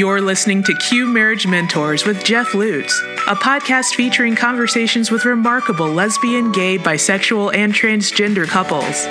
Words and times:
You're 0.00 0.22
listening 0.22 0.62
to 0.62 0.72
Q 0.76 1.06
Marriage 1.06 1.46
Mentors 1.46 2.06
with 2.06 2.24
Jeff 2.24 2.54
Lutz, 2.54 2.98
a 3.28 3.34
podcast 3.34 3.94
featuring 3.96 4.34
conversations 4.34 5.10
with 5.10 5.26
remarkable 5.26 5.88
lesbian, 5.88 6.52
gay, 6.52 6.78
bisexual, 6.78 7.54
and 7.54 7.70
transgender 7.70 8.48
couples. 8.48 9.04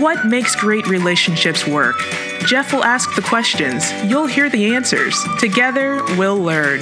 What 0.00 0.24
makes 0.26 0.54
great 0.54 0.86
relationships 0.86 1.66
work? 1.66 1.96
Jeff 2.46 2.72
will 2.72 2.84
ask 2.84 3.12
the 3.16 3.22
questions. 3.22 3.90
You'll 4.04 4.28
hear 4.28 4.48
the 4.48 4.72
answers. 4.72 5.20
Together, 5.40 6.00
we'll 6.16 6.38
learn. 6.38 6.78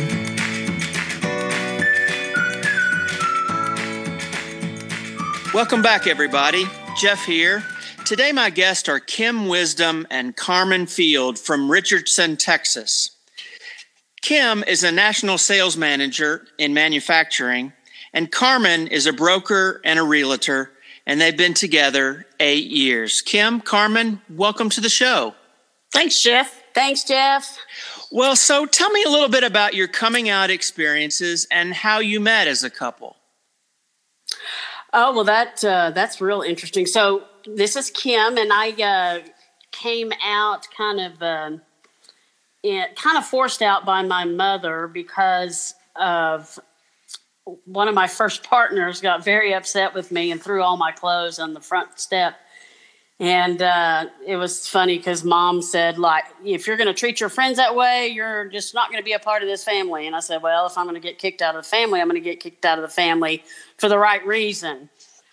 Welcome 5.54 5.80
back, 5.80 6.06
everybody. 6.06 6.66
Jeff 6.98 7.24
here. 7.24 7.64
Today, 8.04 8.30
my 8.30 8.50
guests 8.50 8.90
are 8.90 9.00
Kim 9.00 9.48
Wisdom 9.48 10.06
and 10.10 10.36
Carmen 10.36 10.84
Field 10.84 11.38
from 11.38 11.70
Richardson, 11.70 12.36
Texas. 12.36 13.13
Kim 14.24 14.64
is 14.66 14.82
a 14.82 14.90
national 14.90 15.36
sales 15.36 15.76
manager 15.76 16.46
in 16.56 16.72
manufacturing, 16.72 17.74
and 18.14 18.32
Carmen 18.32 18.86
is 18.86 19.04
a 19.04 19.12
broker 19.12 19.82
and 19.84 19.98
a 19.98 20.02
realtor, 20.02 20.70
and 21.06 21.20
they've 21.20 21.36
been 21.36 21.52
together 21.52 22.24
eight 22.40 22.70
years. 22.70 23.20
Kim, 23.20 23.60
Carmen, 23.60 24.22
welcome 24.30 24.70
to 24.70 24.80
the 24.80 24.88
show. 24.88 25.34
Thanks, 25.92 26.22
Jeff. 26.22 26.58
Thanks, 26.74 27.04
Jeff. 27.04 27.58
Well, 28.10 28.34
so 28.34 28.64
tell 28.64 28.88
me 28.88 29.04
a 29.06 29.10
little 29.10 29.28
bit 29.28 29.44
about 29.44 29.74
your 29.74 29.88
coming 29.88 30.30
out 30.30 30.48
experiences 30.48 31.46
and 31.50 31.74
how 31.74 31.98
you 31.98 32.18
met 32.18 32.48
as 32.48 32.64
a 32.64 32.70
couple. 32.70 33.16
Oh 34.94 35.14
well, 35.14 35.24
that 35.24 35.62
uh, 35.62 35.90
that's 35.90 36.22
real 36.22 36.40
interesting. 36.40 36.86
So 36.86 37.24
this 37.44 37.76
is 37.76 37.90
Kim, 37.90 38.38
and 38.38 38.50
I 38.50 38.70
uh, 38.70 39.20
came 39.70 40.14
out 40.24 40.66
kind 40.74 40.98
of. 40.98 41.22
Uh, 41.22 41.50
it 42.64 42.96
kind 42.96 43.18
of 43.18 43.26
forced 43.26 43.60
out 43.60 43.84
by 43.84 44.00
my 44.00 44.24
mother 44.24 44.88
because 44.88 45.74
of 45.96 46.58
one 47.66 47.88
of 47.88 47.94
my 47.94 48.06
first 48.06 48.42
partners 48.42 49.02
got 49.02 49.22
very 49.22 49.52
upset 49.52 49.92
with 49.92 50.10
me 50.10 50.32
and 50.32 50.42
threw 50.42 50.62
all 50.62 50.78
my 50.78 50.90
clothes 50.90 51.38
on 51.38 51.52
the 51.52 51.60
front 51.60 52.00
step. 52.00 52.36
And 53.20 53.60
uh, 53.60 54.06
it 54.26 54.36
was 54.36 54.66
funny 54.66 54.96
because 54.96 55.24
mom 55.24 55.60
said 55.60 55.98
like 55.98 56.24
if 56.42 56.66
you're 56.66 56.78
going 56.78 56.88
to 56.88 56.94
treat 56.94 57.20
your 57.20 57.28
friends 57.28 57.58
that 57.58 57.76
way 57.76 58.08
you're 58.08 58.48
just 58.48 58.74
not 58.74 58.90
going 58.90 59.00
to 59.00 59.04
be 59.04 59.12
a 59.12 59.18
part 59.18 59.42
of 59.42 59.48
this 59.48 59.62
family. 59.62 60.06
And 60.06 60.16
i 60.16 60.20
said 60.20 60.42
well 60.42 60.66
if 60.66 60.76
i'm 60.76 60.86
going 60.86 61.00
to 61.00 61.00
get 61.00 61.18
kicked 61.18 61.40
out 61.40 61.54
of 61.54 61.62
the 61.62 61.68
family 61.68 62.00
i'm 62.00 62.08
going 62.08 62.20
to 62.20 62.28
get 62.28 62.40
kicked 62.40 62.64
out 62.64 62.76
of 62.76 62.82
the 62.82 62.88
family 62.88 63.44
for 63.78 63.88
the 63.88 63.98
right 63.98 64.26
reason. 64.26 64.88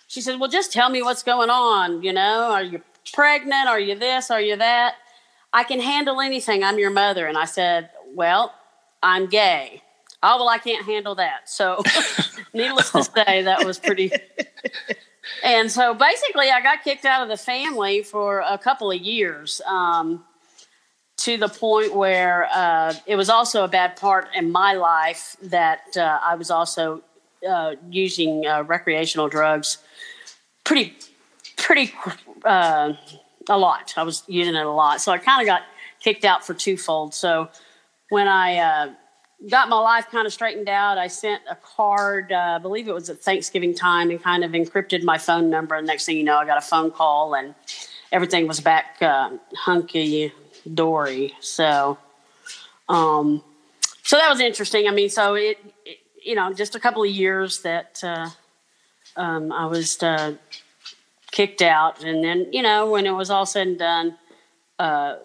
She 0.06 0.20
said 0.20 0.38
well 0.38 0.48
just 0.48 0.72
tell 0.72 0.90
me 0.90 1.02
what's 1.02 1.24
going 1.24 1.50
on 1.50 2.04
you 2.04 2.12
know? 2.12 2.52
Are 2.52 2.62
you 2.62 2.82
pregnant? 3.12 3.66
Are 3.66 3.80
you 3.80 3.98
this? 3.98 4.30
Are 4.30 4.40
you 4.40 4.56
that 4.58 4.94
I 5.52 5.64
can 5.64 5.80
handle 5.80 6.20
anything. 6.20 6.64
I'm 6.64 6.78
your 6.78 6.90
mother. 6.90 7.26
And 7.26 7.36
I 7.36 7.44
said, 7.44 7.90
Well, 8.14 8.54
I'm 9.02 9.26
gay. 9.26 9.82
Oh, 10.22 10.36
well, 10.38 10.48
I 10.48 10.58
can't 10.58 10.86
handle 10.86 11.16
that. 11.16 11.48
So, 11.48 11.82
needless 12.54 12.90
to 12.92 13.02
say, 13.02 13.42
that 13.42 13.64
was 13.64 13.78
pretty. 13.78 14.12
and 15.44 15.70
so 15.70 15.94
basically, 15.94 16.48
I 16.48 16.60
got 16.62 16.84
kicked 16.84 17.04
out 17.04 17.22
of 17.22 17.28
the 17.28 17.36
family 17.36 18.02
for 18.02 18.40
a 18.40 18.56
couple 18.56 18.92
of 18.92 19.00
years 19.00 19.60
um, 19.66 20.24
to 21.18 21.36
the 21.36 21.48
point 21.48 21.94
where 21.94 22.48
uh, 22.54 22.94
it 23.06 23.16
was 23.16 23.28
also 23.28 23.64
a 23.64 23.68
bad 23.68 23.96
part 23.96 24.28
in 24.34 24.52
my 24.52 24.74
life 24.74 25.36
that 25.42 25.96
uh, 25.96 26.20
I 26.22 26.36
was 26.36 26.52
also 26.52 27.02
uh, 27.48 27.74
using 27.90 28.46
uh, 28.46 28.62
recreational 28.62 29.28
drugs 29.28 29.78
pretty, 30.62 30.94
pretty 31.56 31.92
uh, 32.44 32.92
a 33.48 33.58
lot. 33.58 33.94
I 33.96 34.02
was 34.02 34.22
using 34.26 34.54
it 34.54 34.64
a 34.64 34.70
lot. 34.70 35.00
So 35.00 35.12
I 35.12 35.18
kind 35.18 35.40
of 35.40 35.46
got 35.46 35.62
kicked 36.00 36.24
out 36.24 36.44
for 36.44 36.54
twofold. 36.54 37.14
So 37.14 37.48
when 38.08 38.28
I 38.28 38.58
uh, 38.58 38.92
got 39.48 39.68
my 39.68 39.78
life 39.78 40.06
kind 40.10 40.26
of 40.26 40.32
straightened 40.32 40.68
out, 40.68 40.98
I 40.98 41.08
sent 41.08 41.42
a 41.50 41.56
card, 41.56 42.32
uh, 42.32 42.56
I 42.56 42.58
believe 42.58 42.88
it 42.88 42.94
was 42.94 43.10
at 43.10 43.18
Thanksgiving 43.18 43.74
time, 43.74 44.10
and 44.10 44.22
kind 44.22 44.44
of 44.44 44.52
encrypted 44.52 45.02
my 45.02 45.18
phone 45.18 45.50
number. 45.50 45.74
And 45.74 45.86
next 45.86 46.04
thing 46.04 46.16
you 46.16 46.24
know, 46.24 46.36
I 46.36 46.46
got 46.46 46.58
a 46.58 46.66
phone 46.66 46.90
call 46.90 47.34
and 47.34 47.54
everything 48.10 48.46
was 48.46 48.60
back 48.60 48.96
uh, 49.00 49.30
hunky 49.56 50.32
dory. 50.72 51.34
So, 51.40 51.98
um, 52.88 53.42
so 54.02 54.16
that 54.16 54.28
was 54.28 54.40
interesting. 54.40 54.88
I 54.88 54.90
mean, 54.90 55.08
so 55.08 55.34
it, 55.34 55.58
it, 55.84 55.98
you 56.22 56.34
know, 56.34 56.52
just 56.52 56.74
a 56.74 56.80
couple 56.80 57.02
of 57.02 57.10
years 57.10 57.62
that 57.62 58.00
uh, 58.04 58.28
um, 59.16 59.52
I 59.52 59.66
was 59.66 60.02
uh, 60.02 60.34
kicked 61.32 61.62
out. 61.62 62.04
And 62.04 62.22
then, 62.22 62.46
you 62.52 62.62
know, 62.62 62.88
when 62.88 63.06
it 63.06 63.10
was 63.10 63.30
all 63.30 63.46
said 63.46 63.66
and 63.66 63.78
done, 63.78 64.18
uh, 64.78 65.16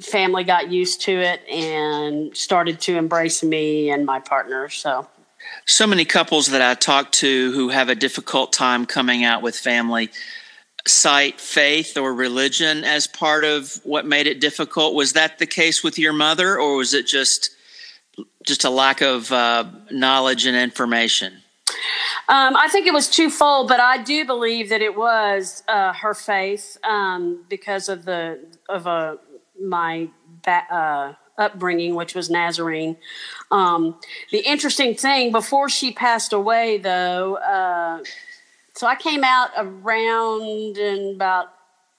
family 0.00 0.44
got 0.44 0.70
used 0.70 1.00
to 1.02 1.12
it 1.12 1.40
and 1.48 2.36
started 2.36 2.80
to 2.82 2.96
embrace 2.96 3.42
me 3.42 3.90
and 3.90 4.04
my 4.04 4.20
partner. 4.20 4.68
So, 4.68 5.08
so 5.64 5.86
many 5.86 6.04
couples 6.04 6.48
that 6.48 6.60
I 6.60 6.74
talk 6.74 7.12
to 7.12 7.52
who 7.52 7.70
have 7.70 7.88
a 7.88 7.94
difficult 7.94 8.52
time 8.52 8.84
coming 8.84 9.24
out 9.24 9.42
with 9.42 9.56
family 9.56 10.10
cite 10.86 11.40
faith 11.40 11.96
or 11.96 12.14
religion 12.14 12.84
as 12.84 13.06
part 13.06 13.44
of 13.44 13.80
what 13.82 14.06
made 14.06 14.26
it 14.26 14.40
difficult. 14.40 14.94
Was 14.94 15.14
that 15.14 15.38
the 15.38 15.46
case 15.46 15.82
with 15.82 15.98
your 15.98 16.12
mother, 16.12 16.60
or 16.60 16.76
was 16.76 16.94
it 16.94 17.06
just 17.06 17.50
just 18.46 18.64
a 18.64 18.70
lack 18.70 19.00
of 19.00 19.30
uh, 19.32 19.64
knowledge 19.90 20.46
and 20.46 20.56
information? 20.56 21.42
Um, 22.28 22.56
I 22.56 22.68
think 22.68 22.86
it 22.86 22.92
was 22.92 23.08
twofold, 23.08 23.68
but 23.68 23.78
I 23.78 24.02
do 24.02 24.24
believe 24.24 24.68
that 24.70 24.82
it 24.82 24.96
was 24.96 25.62
uh, 25.68 25.92
her 25.92 26.12
faith 26.12 26.76
um, 26.82 27.44
because 27.48 27.88
of 27.88 28.04
the 28.04 28.40
of 28.68 28.86
uh, 28.86 29.16
my 29.60 30.08
ba- 30.42 30.66
uh, 30.70 31.12
upbringing, 31.38 31.94
which 31.94 32.14
was 32.14 32.28
Nazarene. 32.28 32.96
Um, 33.50 34.00
the 34.32 34.38
interesting 34.38 34.96
thing 34.96 35.30
before 35.30 35.68
she 35.68 35.92
passed 35.92 36.32
away, 36.32 36.78
though, 36.78 37.36
uh, 37.36 38.02
so 38.74 38.88
I 38.88 38.96
came 38.96 39.22
out 39.22 39.50
around 39.56 40.78
in 40.78 41.14
about 41.14 41.52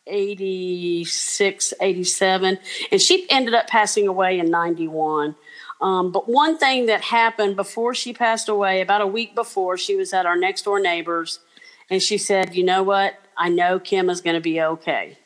86, 0.07 1.73
87, 1.79 2.59
and 2.91 3.01
she 3.01 3.29
ended 3.29 3.53
up 3.53 3.67
passing 3.67 4.07
away 4.07 4.39
in 4.39 4.49
91. 4.49 5.35
Um, 5.79 6.11
but 6.11 6.27
one 6.27 6.57
thing 6.57 6.87
that 6.87 7.01
happened 7.01 7.55
before 7.55 7.93
she 7.93 8.13
passed 8.13 8.49
away, 8.49 8.81
about 8.81 9.01
a 9.01 9.07
week 9.07 9.35
before, 9.35 9.77
she 9.77 9.95
was 9.95 10.13
at 10.13 10.25
our 10.25 10.35
next 10.35 10.63
door 10.63 10.79
neighbors, 10.79 11.39
and 11.89 12.01
she 12.01 12.17
said, 12.17 12.55
"You 12.55 12.63
know 12.63 12.83
what? 12.83 13.15
I 13.37 13.49
know 13.49 13.79
Kim 13.79 14.09
is 14.09 14.21
going 14.21 14.35
to 14.35 14.41
be 14.41 14.61
okay." 14.61 15.17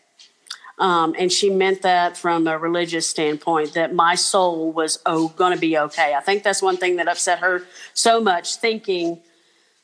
Um, 0.78 1.16
and 1.18 1.32
she 1.32 1.50
meant 1.50 1.84
that 1.84 2.18
from 2.18 2.48
a 2.48 2.58
religious 2.58 3.08
standpoint 3.08 3.76
that 3.76 3.94
my 3.94 4.16
soul 4.16 4.72
was 4.72 5.00
oh 5.06 5.28
going 5.30 5.54
to 5.54 5.60
be 5.60 5.78
okay. 5.78 6.16
I 6.16 6.22
think 6.22 6.44
that's 6.44 6.62
one 6.62 6.76
thing 6.76 6.96
that 6.96 7.08
upset 7.08 7.40
her 7.40 7.64
so 7.94 8.20
much, 8.20 8.56
thinking 8.56 9.22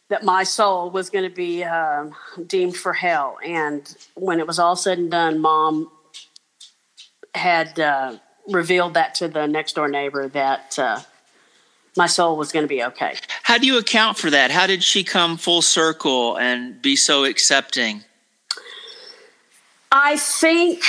that 0.10 0.24
my 0.24 0.44
soul 0.44 0.90
was 0.90 1.10
going 1.10 1.30
to 1.30 1.36
be 1.36 1.64
uh, 1.64 2.06
deemed 2.48 2.76
for 2.76 2.94
hell. 2.94 3.38
And 3.46 3.96
when 4.16 4.40
it 4.40 4.48
was 4.48 4.58
all 4.58 4.76
said 4.76 4.98
and 4.98 5.12
done, 5.12 5.40
mom 5.40 5.92
had 7.36 7.80
uh, 7.80 8.18
revealed 8.48 8.94
that 8.96 9.16
to 9.16 9.28
the 9.28 9.48
next 9.48 9.74
door 9.74 9.88
neighbor 9.88 10.28
that 10.30 10.78
uh, 10.80 11.00
my 11.96 12.08
soul 12.08 12.38
was 12.38 12.52
going 12.52 12.64
to 12.64 12.68
be 12.68 12.84
okay. 12.84 13.16
How 13.44 13.58
do 13.58 13.68
you 13.68 13.78
account 13.78 14.18
for 14.18 14.30
that? 14.30 14.52
How 14.52 14.68
did 14.68 14.84
she 14.84 15.04
come 15.04 15.38
full 15.38 15.62
circle 15.62 16.38
and 16.38 16.82
be 16.82 16.96
so 16.96 17.26
accepting? 17.26 18.04
I 19.92 20.18
think, 20.18 20.84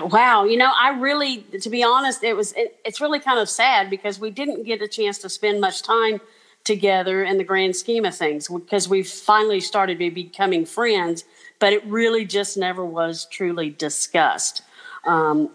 wow, 0.00 0.44
you 0.44 0.56
know, 0.56 0.72
I 0.78 0.90
really, 0.90 1.38
to 1.60 1.68
be 1.68 1.82
honest, 1.82 2.22
it 2.22 2.34
was, 2.34 2.52
it, 2.52 2.78
it's 2.84 3.00
really 3.00 3.20
kind 3.20 3.38
of 3.38 3.48
sad 3.48 3.90
because 3.90 4.18
we 4.18 4.30
didn't 4.30 4.64
get 4.64 4.80
a 4.80 4.88
chance 4.88 5.18
to 5.18 5.28
spend 5.28 5.60
much 5.60 5.82
time 5.82 6.20
together 6.64 7.24
in 7.24 7.38
the 7.38 7.44
grand 7.44 7.74
scheme 7.74 8.04
of 8.04 8.14
things 8.14 8.48
because 8.48 8.88
we 8.88 9.02
finally 9.02 9.60
started 9.60 9.98
becoming 9.98 10.64
friends, 10.64 11.24
but 11.58 11.72
it 11.72 11.84
really 11.84 12.24
just 12.24 12.56
never 12.56 12.84
was 12.84 13.26
truly 13.26 13.70
discussed. 13.70 14.62
Um, 15.04 15.50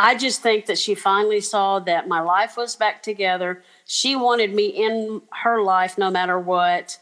I 0.00 0.14
just 0.14 0.40
think 0.42 0.66
that 0.66 0.78
she 0.78 0.94
finally 0.94 1.40
saw 1.40 1.80
that 1.80 2.06
my 2.06 2.20
life 2.20 2.56
was 2.56 2.76
back 2.76 3.02
together. 3.02 3.64
She 3.84 4.14
wanted 4.14 4.54
me 4.54 4.66
in 4.68 5.22
her 5.42 5.60
life 5.60 5.98
no 5.98 6.08
matter 6.08 6.38
what. 6.38 6.98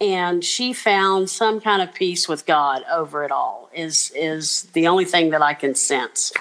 And 0.00 0.42
she 0.44 0.72
found 0.72 1.30
some 1.30 1.60
kind 1.60 1.80
of 1.80 1.94
peace 1.94 2.28
with 2.28 2.46
God 2.46 2.82
over 2.90 3.22
it 3.22 3.30
all, 3.30 3.70
is, 3.72 4.10
is 4.16 4.62
the 4.72 4.88
only 4.88 5.04
thing 5.04 5.30
that 5.30 5.42
I 5.42 5.54
can 5.54 5.76
sense. 5.76 6.32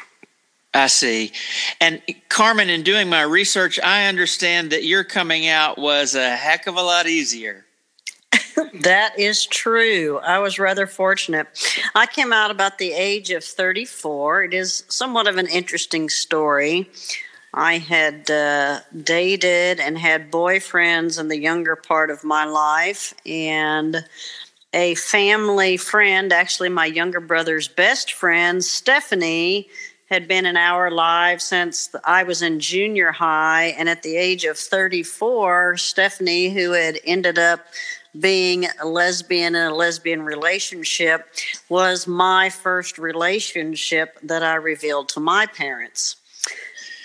I 0.73 0.87
see. 0.87 1.31
And 1.79 2.01
Carmen, 2.29 2.69
in 2.69 2.81
doing 2.81 3.07
my 3.07 3.21
research, 3.21 3.79
I 3.79 4.07
understand 4.07 4.71
that 4.71 4.85
your 4.85 5.03
coming 5.03 5.47
out 5.47 5.77
was 5.77 6.15
a 6.15 6.35
heck 6.35 6.65
of 6.65 6.75
a 6.75 6.81
lot 6.81 7.07
easier. 7.07 7.65
That 8.81 9.17
is 9.17 9.45
true. 9.45 10.19
I 10.19 10.39
was 10.39 10.59
rather 10.59 10.87
fortunate. 10.87 11.47
I 11.95 12.05
came 12.05 12.33
out 12.33 12.51
about 12.51 12.77
the 12.77 12.93
age 12.93 13.31
of 13.31 13.43
34. 13.43 14.43
It 14.43 14.53
is 14.53 14.83
somewhat 14.87 15.27
of 15.27 15.37
an 15.37 15.47
interesting 15.47 16.09
story. 16.09 16.89
I 17.53 17.79
had 17.79 18.29
uh, 18.29 18.81
dated 19.03 19.79
and 19.79 19.97
had 19.97 20.31
boyfriends 20.31 21.19
in 21.19 21.27
the 21.27 21.39
younger 21.39 21.75
part 21.75 22.11
of 22.11 22.23
my 22.23 22.45
life, 22.45 23.13
and 23.25 24.05
a 24.71 24.93
family 24.95 25.77
friend, 25.77 26.31
actually 26.31 26.69
my 26.69 26.85
younger 26.85 27.19
brother's 27.19 27.67
best 27.67 28.13
friend, 28.13 28.63
Stephanie, 28.63 29.67
had 30.09 30.27
been 30.27 30.45
in 30.45 30.57
our 30.57 30.89
lives 30.89 31.43
since 31.43 31.93
I 32.03 32.23
was 32.23 32.41
in 32.41 32.59
junior 32.59 33.11
high. 33.11 33.75
And 33.77 33.87
at 33.87 34.01
the 34.01 34.15
age 34.15 34.43
of 34.43 34.57
34, 34.57 35.77
Stephanie, 35.77 36.49
who 36.49 36.71
had 36.71 36.99
ended 37.05 37.37
up 37.37 37.65
being 38.17 38.65
a 38.81 38.85
lesbian 38.85 39.55
in 39.55 39.67
a 39.67 39.75
lesbian 39.75 40.21
relationship, 40.23 41.27
was 41.67 42.07
my 42.07 42.49
first 42.49 42.97
relationship 42.97 44.17
that 44.23 44.43
I 44.43 44.55
revealed 44.55 45.09
to 45.09 45.19
my 45.19 45.45
parents 45.45 46.15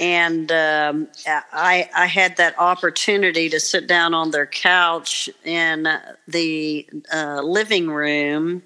and 0.00 0.50
um, 0.50 1.08
I, 1.26 1.88
I 1.94 2.06
had 2.06 2.36
that 2.38 2.58
opportunity 2.58 3.48
to 3.50 3.60
sit 3.60 3.86
down 3.86 4.12
on 4.12 4.30
their 4.30 4.46
couch 4.46 5.28
in 5.44 5.88
the 6.26 6.88
uh, 7.12 7.40
living 7.42 7.88
room. 7.88 8.62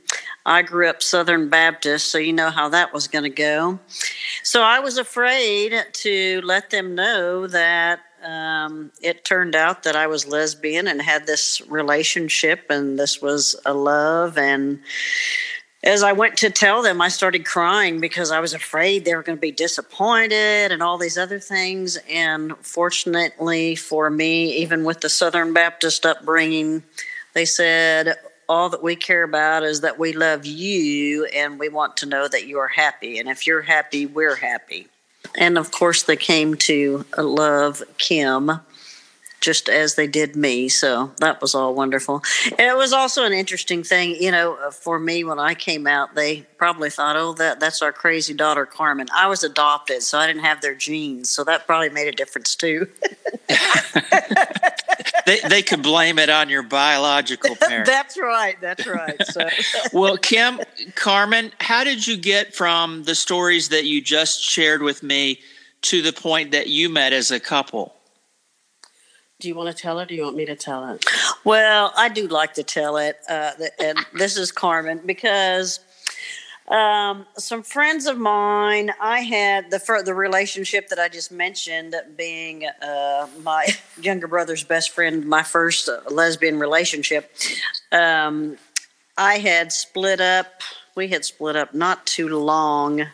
I 0.47 0.63
grew 0.63 0.89
up 0.89 1.03
Southern 1.03 1.51
Baptist, 1.51 2.09
so 2.09 2.19
you 2.19 2.33
know 2.33 2.51
how 2.51 2.71
that 2.71 2.95
was 2.95 3.09
going 3.09 3.25
to 3.25 3.31
go. 3.31 3.79
So 4.43 4.63
I 4.63 4.79
was 4.79 4.97
afraid 4.97 5.75
to 5.93 6.41
let 6.43 6.71
them 6.71 6.95
know 6.95 7.47
that 7.47 8.01
um, 8.29 8.93
it 9.03 9.25
turned 9.25 9.55
out 9.55 9.85
that 9.85 9.97
I 9.97 10.07
was 10.07 10.27
lesbian 10.27 10.87
and 10.87 11.01
had 11.01 11.27
this 11.27 11.63
relationship, 11.69 12.67
and 12.71 12.99
this 12.99 13.23
was 13.23 13.57
a 13.65 13.73
love 13.73 14.37
and 14.37 14.81
as 15.85 16.03
I 16.03 16.13
went 16.13 16.37
to 16.39 16.51
tell 16.51 16.83
them, 16.83 17.01
I 17.01 17.09
started 17.09 17.47
crying 17.47 18.01
because 18.01 18.33
I 18.33 18.41
was 18.41 18.53
afraid 18.53 19.05
they 19.05 19.15
were 19.15 19.23
going 19.23 19.39
to 19.39 19.41
be 19.41 19.53
disappointed 19.53 20.73
and 20.73 20.83
all 20.83 20.99
these 20.99 21.17
other 21.17 21.39
things. 21.39 21.97
And 22.11 22.57
fortunately 22.59 23.77
for 23.77 24.11
me, 24.11 24.57
even 24.57 24.85
with 24.85 25.01
the 25.01 25.09
Southern 25.09 25.53
Baptist 25.53 26.05
upbringing, 26.05 26.83
they 27.33 27.45
said, 27.45 28.17
all 28.49 28.71
that 28.71 28.83
we 28.83 28.97
care 28.97 29.23
about 29.23 29.63
is 29.63 29.83
that 29.83 29.99
we 29.99 30.13
love 30.13 30.47
you 30.47 31.27
and 31.27 31.59
we 31.59 31.69
want 31.69 31.99
to 31.99 32.07
know 32.07 32.27
that 32.27 32.47
you 32.47 32.59
are 32.59 32.69
happy. 32.69 33.19
And 33.19 33.29
if 33.29 33.47
you're 33.47 33.63
happy, 33.63 34.07
we're 34.07 34.37
happy. 34.37 34.89
And 35.37 35.59
of 35.59 35.71
course, 35.71 36.03
they 36.03 36.17
came 36.17 36.55
to 36.57 37.05
love 37.17 37.83
Kim 37.99 38.61
just 39.41 39.69
as 39.69 39.95
they 39.95 40.07
did 40.07 40.35
me. 40.35 40.69
So 40.69 41.13
that 41.19 41.41
was 41.41 41.55
all 41.55 41.75
wonderful. 41.75 42.23
And 42.51 42.61
it 42.61 42.77
was 42.77 42.93
also 42.93 43.25
an 43.25 43.33
interesting 43.33 43.85
thing, 43.85 44.21
you 44.21 44.33
know, 44.33 44.55
uh, 44.55 44.71
for 44.71 44.99
me 44.99 45.23
when 45.23 45.39
I 45.39 45.55
came 45.55 45.87
out, 45.87 46.15
they 46.15 46.41
probably 46.57 46.91
thought, 46.91 47.17
"Oh, 47.17 47.35
that 47.35 47.61
that's 47.61 47.81
our 47.83 47.93
crazy 47.93 48.35
daughter 48.35 48.67
Carmen." 48.67 49.07
I 49.15 49.29
was 49.29 49.45
adopted, 49.45 50.03
so 50.03 50.19
I 50.19 50.27
didn't 50.27 50.43
have 50.43 50.61
their 50.61 50.75
genes, 50.75 51.31
so 51.31 51.45
that 51.45 51.67
probably 51.67 51.91
made 51.91 52.09
a 52.09 52.13
difference 52.13 52.57
too. 52.57 52.89
they 55.29 55.41
they 55.49 55.63
could 55.63 55.83
blame 55.83 56.19
it 56.19 56.31
on 56.31 56.49
your 56.49 56.63
biological 56.63 57.55
parents. 57.61 57.89
that's 57.89 58.19
right. 58.19 58.61
That's 58.61 58.87
right. 58.87 59.17
So. 59.27 59.49
well, 59.93 60.17
Kim, 60.17 60.61
Carmen, 60.95 61.53
how 61.61 61.85
did 61.85 62.07
you 62.07 62.17
get 62.17 62.55
from 62.55 63.05
the 63.05 63.15
stories 63.15 63.69
that 63.69 63.85
you 63.85 64.01
just 64.01 64.43
shared 64.43 64.83
with 64.83 65.03
me 65.03 65.41
to 65.83 66.03
the 66.03 66.13
point 66.13 66.53
that 66.53 66.69
you 66.69 66.89
met 66.89 67.13
as 67.13 67.31
a 67.31 67.39
couple? 67.39 67.95
Do 69.41 69.47
you 69.47 69.55
want 69.55 69.75
to 69.75 69.83
tell 69.83 70.01
it 70.01 70.05
or 70.05 70.07
do 70.07 70.15
you 70.17 70.25
want 70.25 70.37
me 70.37 70.47
to 70.47 70.57
tell 70.57 70.91
it? 70.91 71.05
Well, 71.45 71.93
I 71.97 72.09
do 72.09 72.27
like 72.27 72.55
to 72.55 72.65
tell 72.65 72.97
it. 72.97 73.19
Uh, 73.29 73.53
and 73.79 73.97
this 74.13 74.37
is 74.37 74.51
Carmen 74.51 75.01
because 75.07 75.79
um, 76.69 77.27
some 77.37 77.63
friends 77.63 78.07
of 78.07 78.19
mine, 78.19 78.93
I 79.01 79.21
had 79.21 79.71
the 79.71 80.03
the 80.05 80.15
relationship 80.15 80.89
that 80.89 80.99
I 80.99 81.09
just 81.09 81.33
mentioned 81.33 81.95
being 82.17 82.67
uh, 82.67 83.27
my 83.43 83.67
younger 84.01 84.29
brother's 84.29 84.65
best 84.65 84.91
friend, 84.91 85.27
my 85.27 85.43
first 85.43 85.89
lesbian 86.11 86.59
relationship. 86.59 87.33
Um, 87.91 88.59
I 89.17 89.39
had 89.39 89.73
split 89.73 90.21
up. 90.21 90.63
We 90.95 91.09
had 91.09 91.25
split 91.25 91.57
up 91.57 91.75
not 91.75 92.07
too 92.07 92.29
long 92.29 93.07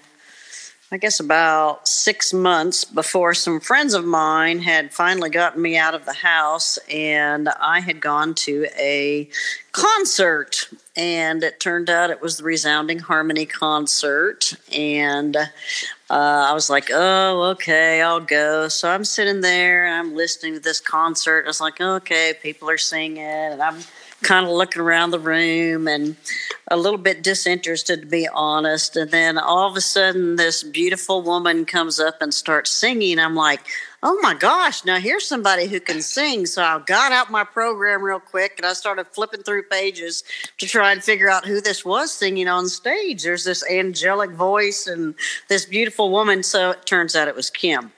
I 0.95 0.97
guess 0.97 1.19
about 1.19 1.89
six 1.89 2.33
months 2.33 2.85
before 2.85 3.35
some 3.35 3.59
friends 3.59 3.95
of 3.95 4.05
mine 4.05 4.61
had 4.61 4.95
finally 4.95 5.29
gotten 5.29 5.61
me 5.61 5.77
out 5.77 5.93
of 5.93 6.05
the 6.05 6.13
house, 6.13 6.79
and 6.89 7.49
I 7.49 7.81
had 7.81 8.01
gone 8.01 8.35
to 8.35 8.69
a 8.79 9.29
concert. 9.73 10.69
And 10.95 11.43
it 11.43 11.59
turned 11.59 11.91
out 11.91 12.11
it 12.11 12.23
was 12.23 12.37
the 12.37 12.45
Resounding 12.45 13.01
Harmony 13.01 13.45
concert. 13.45 14.53
And 14.73 15.37
uh, 15.37 15.43
I 16.09 16.53
was 16.53 16.71
like, 16.71 16.91
oh, 16.93 17.43
okay, 17.55 18.01
I'll 18.01 18.21
go. 18.21 18.69
So 18.69 18.89
I'm 18.89 19.05
sitting 19.05 19.41
there 19.41 19.87
and 19.87 19.95
I'm 19.97 20.15
listening 20.15 20.55
to 20.55 20.61
this 20.61 20.79
concert. 20.79 21.43
I 21.45 21.49
was 21.49 21.61
like, 21.61 21.81
okay, 21.81 22.35
people 22.41 22.71
are 22.71 22.79
singing, 22.79 23.19
and 23.19 23.61
I'm 23.61 23.81
kind 24.25 24.47
of 24.47 24.53
looking 24.53 24.83
around 24.83 25.11
the 25.11 25.19
room 25.19 25.87
and 25.87 26.17
a 26.69 26.77
little 26.77 26.99
bit 26.99 27.23
disinterested, 27.23 28.01
to 28.01 28.07
be 28.07 28.27
honest. 28.27 28.97
And 28.97 29.11
then 29.11 29.39
all 29.39 29.71
of 29.71 29.77
a 29.77 29.81
sudden, 29.81 30.37
this 30.37 30.63
beautiful 30.63 31.23
woman 31.23 31.65
comes 31.65 32.01
up 32.01 32.21
and 32.21 32.35
starts 32.35 32.71
singing. 32.71 33.19
I'm 33.19 33.37
like, 33.37 33.61
oh 34.03 34.19
my 34.21 34.35
gosh, 34.35 34.85
now 34.85 34.99
here's 34.99 35.27
somebody 35.27 35.67
who 35.67 35.81
can 35.81 36.03
sing. 36.03 36.45
So 36.45 36.63
I 36.63 36.79
got 36.85 37.11
out 37.11 37.31
my 37.31 37.43
program 37.43 38.03
real 38.03 38.21
quick 38.21 38.55
and 38.59 38.67
I 38.67 38.75
started 38.75 39.07
flipping 39.07 39.43
through 39.43 39.63
pages 39.65 40.25
to 40.59 40.67
try 40.67 40.93
and 40.93 41.03
figure 41.03 41.31
out 41.31 41.47
who 41.47 41.63
this 41.63 41.85
was 41.85 42.13
singing 42.13 42.47
on 42.47 42.69
stage. 42.69 43.23
There's 43.23 43.45
this 43.45 43.65
angelic 43.71 44.31
voice 44.33 44.87
and 44.87 45.15
this 45.49 45.65
beautiful 45.65 46.11
woman. 46.11 46.43
So 46.43 46.73
it 46.73 46.85
turns 46.85 47.17
out 47.17 47.29
it 47.29 47.35
was 47.35 47.49
Kim. 47.49 47.94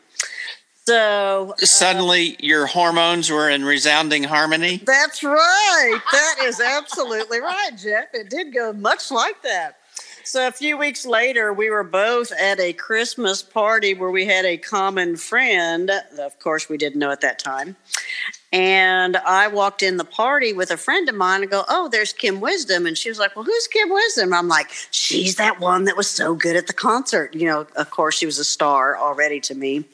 So 0.86 1.54
uh, 1.60 1.66
suddenly 1.66 2.36
your 2.38 2.66
hormones 2.66 3.28
were 3.28 3.50
in 3.50 3.64
resounding 3.64 4.22
harmony. 4.22 4.80
That's 4.84 5.24
right. 5.24 6.00
That 6.12 6.36
is 6.44 6.60
absolutely 6.60 7.40
right, 7.40 7.70
Jeff. 7.76 8.14
It 8.14 8.30
did 8.30 8.54
go 8.54 8.72
much 8.72 9.10
like 9.10 9.42
that. 9.42 9.78
So 10.22 10.46
a 10.46 10.52
few 10.52 10.76
weeks 10.76 11.06
later, 11.06 11.52
we 11.52 11.70
were 11.70 11.84
both 11.84 12.32
at 12.32 12.58
a 12.58 12.72
Christmas 12.72 13.42
party 13.42 13.94
where 13.94 14.10
we 14.10 14.26
had 14.26 14.44
a 14.44 14.56
common 14.56 15.16
friend. 15.16 15.90
Of 16.18 16.38
course, 16.40 16.68
we 16.68 16.76
didn't 16.76 16.98
know 16.98 17.10
at 17.10 17.20
that 17.20 17.38
time. 17.38 17.76
And 18.52 19.16
I 19.16 19.48
walked 19.48 19.82
in 19.82 19.98
the 19.98 20.04
party 20.04 20.52
with 20.52 20.70
a 20.70 20.76
friend 20.76 21.08
of 21.08 21.14
mine 21.14 21.42
and 21.42 21.50
go, 21.50 21.64
Oh, 21.68 21.88
there's 21.88 22.12
Kim 22.12 22.40
Wisdom. 22.40 22.86
And 22.86 22.96
she 22.96 23.08
was 23.08 23.18
like, 23.18 23.36
Well, 23.36 23.44
who's 23.44 23.66
Kim 23.66 23.90
Wisdom? 23.90 24.32
I'm 24.32 24.48
like, 24.48 24.70
She's 24.90 25.36
that 25.36 25.60
one 25.60 25.84
that 25.84 25.96
was 25.96 26.08
so 26.08 26.34
good 26.34 26.56
at 26.56 26.66
the 26.66 26.72
concert. 26.72 27.34
You 27.34 27.46
know, 27.46 27.66
of 27.76 27.90
course, 27.90 28.16
she 28.16 28.26
was 28.26 28.38
a 28.38 28.44
star 28.44 28.96
already 28.96 29.40
to 29.40 29.54
me. 29.54 29.84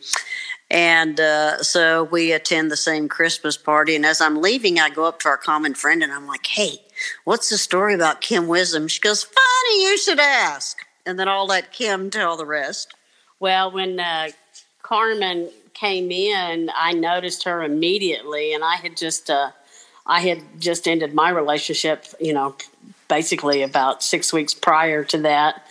And 0.73 1.21
uh, 1.21 1.63
so 1.63 2.05
we 2.05 2.33
attend 2.33 2.71
the 2.71 2.79
same 2.79 3.07
Christmas 3.07 3.59
party. 3.59 3.95
And 3.95 4.07
as 4.07 4.23
I'm 4.23 4.41
leaving, 4.41 4.81
I 4.81 4.89
go 4.89 5.05
up 5.05 5.21
to 5.21 5.29
our 5.29 5.37
common 5.37 5.75
friend 5.75 6.03
and 6.03 6.11
I'm 6.11 6.27
like, 6.27 6.47
hey, 6.47 6.81
what's 7.25 7.51
the 7.51 7.59
story 7.59 7.95
about 7.95 8.23
Kim 8.23 8.49
Wisdom? 8.49 8.89
She 8.89 8.99
goes, 8.99 9.23
funny, 9.23 9.85
you 9.85 9.99
should 9.99 10.19
ask. 10.19 10.79
And 11.05 11.19
then 11.19 11.29
I'll 11.29 11.47
let 11.47 11.75
Kim 11.75 12.09
tell 12.09 12.39
the 12.39 12.47
rest. 12.47 12.95
Well, 13.39 13.71
when 13.71 14.01
uh, 14.01 14.31
Carmen 14.81 15.51
came 15.75 16.11
in, 16.11 16.71
I 16.75 16.93
noticed 16.93 17.45
her 17.45 17.63
immediately, 17.63 18.55
and 18.55 18.65
I 18.65 18.77
had 18.77 18.97
just, 18.97 19.29
uh, 19.29 19.51
I 20.07 20.21
had 20.21 20.43
just 20.59 20.89
ended 20.89 21.13
my 21.13 21.29
relationship, 21.29 22.07
you 22.19 22.33
know, 22.33 22.55
basically 23.09 23.63
about 23.63 24.03
six 24.03 24.33
weeks 24.33 24.55
prior 24.55 25.05
to 25.05 25.19
that. 25.19 25.67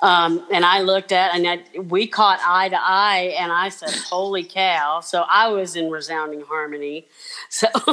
Um, 0.00 0.46
and 0.52 0.64
I 0.64 0.80
looked 0.80 1.12
at 1.12 1.34
and 1.34 1.46
I, 1.48 1.80
we 1.80 2.06
caught 2.06 2.40
eye 2.44 2.68
to 2.68 2.78
eye, 2.78 3.34
and 3.38 3.50
I 3.52 3.68
said, 3.68 3.90
"Holy 4.08 4.44
cow!" 4.44 5.00
So 5.00 5.24
I 5.28 5.48
was 5.48 5.76
in 5.76 5.90
resounding 5.90 6.42
harmony. 6.42 7.06
So, 7.48 7.68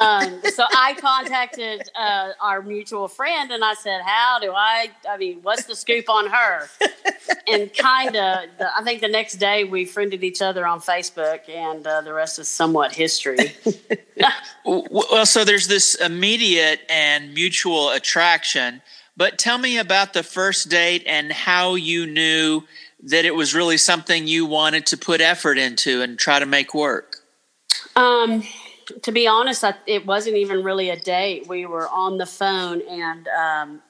um, 0.00 0.40
so 0.52 0.64
I 0.76 0.96
contacted 0.98 1.88
uh, 1.94 2.32
our 2.40 2.62
mutual 2.62 3.08
friend, 3.08 3.50
and 3.50 3.64
I 3.64 3.74
said, 3.74 4.02
"How 4.02 4.38
do 4.40 4.52
I? 4.52 4.90
I 5.08 5.16
mean, 5.16 5.40
what's 5.42 5.64
the 5.64 5.76
scoop 5.76 6.08
on 6.08 6.26
her?" 6.26 6.68
and 7.46 7.74
kind 7.74 8.16
of, 8.16 8.48
I 8.60 8.82
think 8.82 9.00
the 9.00 9.08
next 9.08 9.34
day 9.34 9.64
we 9.64 9.84
friended 9.84 10.22
each 10.24 10.42
other 10.42 10.66
on 10.66 10.80
Facebook, 10.80 11.48
and 11.48 11.86
uh, 11.86 12.00
the 12.02 12.12
rest 12.12 12.38
is 12.38 12.48
somewhat 12.48 12.92
history. 12.92 13.38
well, 14.64 15.26
so 15.26 15.44
there's 15.44 15.68
this 15.68 15.94
immediate 15.94 16.80
and 16.88 17.32
mutual 17.34 17.90
attraction 17.90 18.82
but 19.18 19.36
tell 19.36 19.58
me 19.58 19.78
about 19.78 20.12
the 20.12 20.22
first 20.22 20.70
date 20.70 21.02
and 21.04 21.32
how 21.32 21.74
you 21.74 22.06
knew 22.06 22.62
that 23.02 23.24
it 23.24 23.34
was 23.34 23.52
really 23.52 23.76
something 23.76 24.28
you 24.28 24.46
wanted 24.46 24.86
to 24.86 24.96
put 24.96 25.20
effort 25.20 25.58
into 25.58 26.02
and 26.02 26.16
try 26.16 26.38
to 26.38 26.46
make 26.46 26.72
work. 26.72 27.16
Um, 27.96 28.44
to 29.02 29.10
be 29.10 29.26
honest, 29.26 29.64
I, 29.64 29.74
it 29.86 30.06
wasn't 30.06 30.36
even 30.36 30.62
really 30.62 30.88
a 30.90 30.96
date. 30.96 31.48
We 31.48 31.66
were 31.66 31.88
on 31.88 32.18
the 32.18 32.26
phone, 32.26 32.80
and 32.88 33.28
um, 33.28 33.82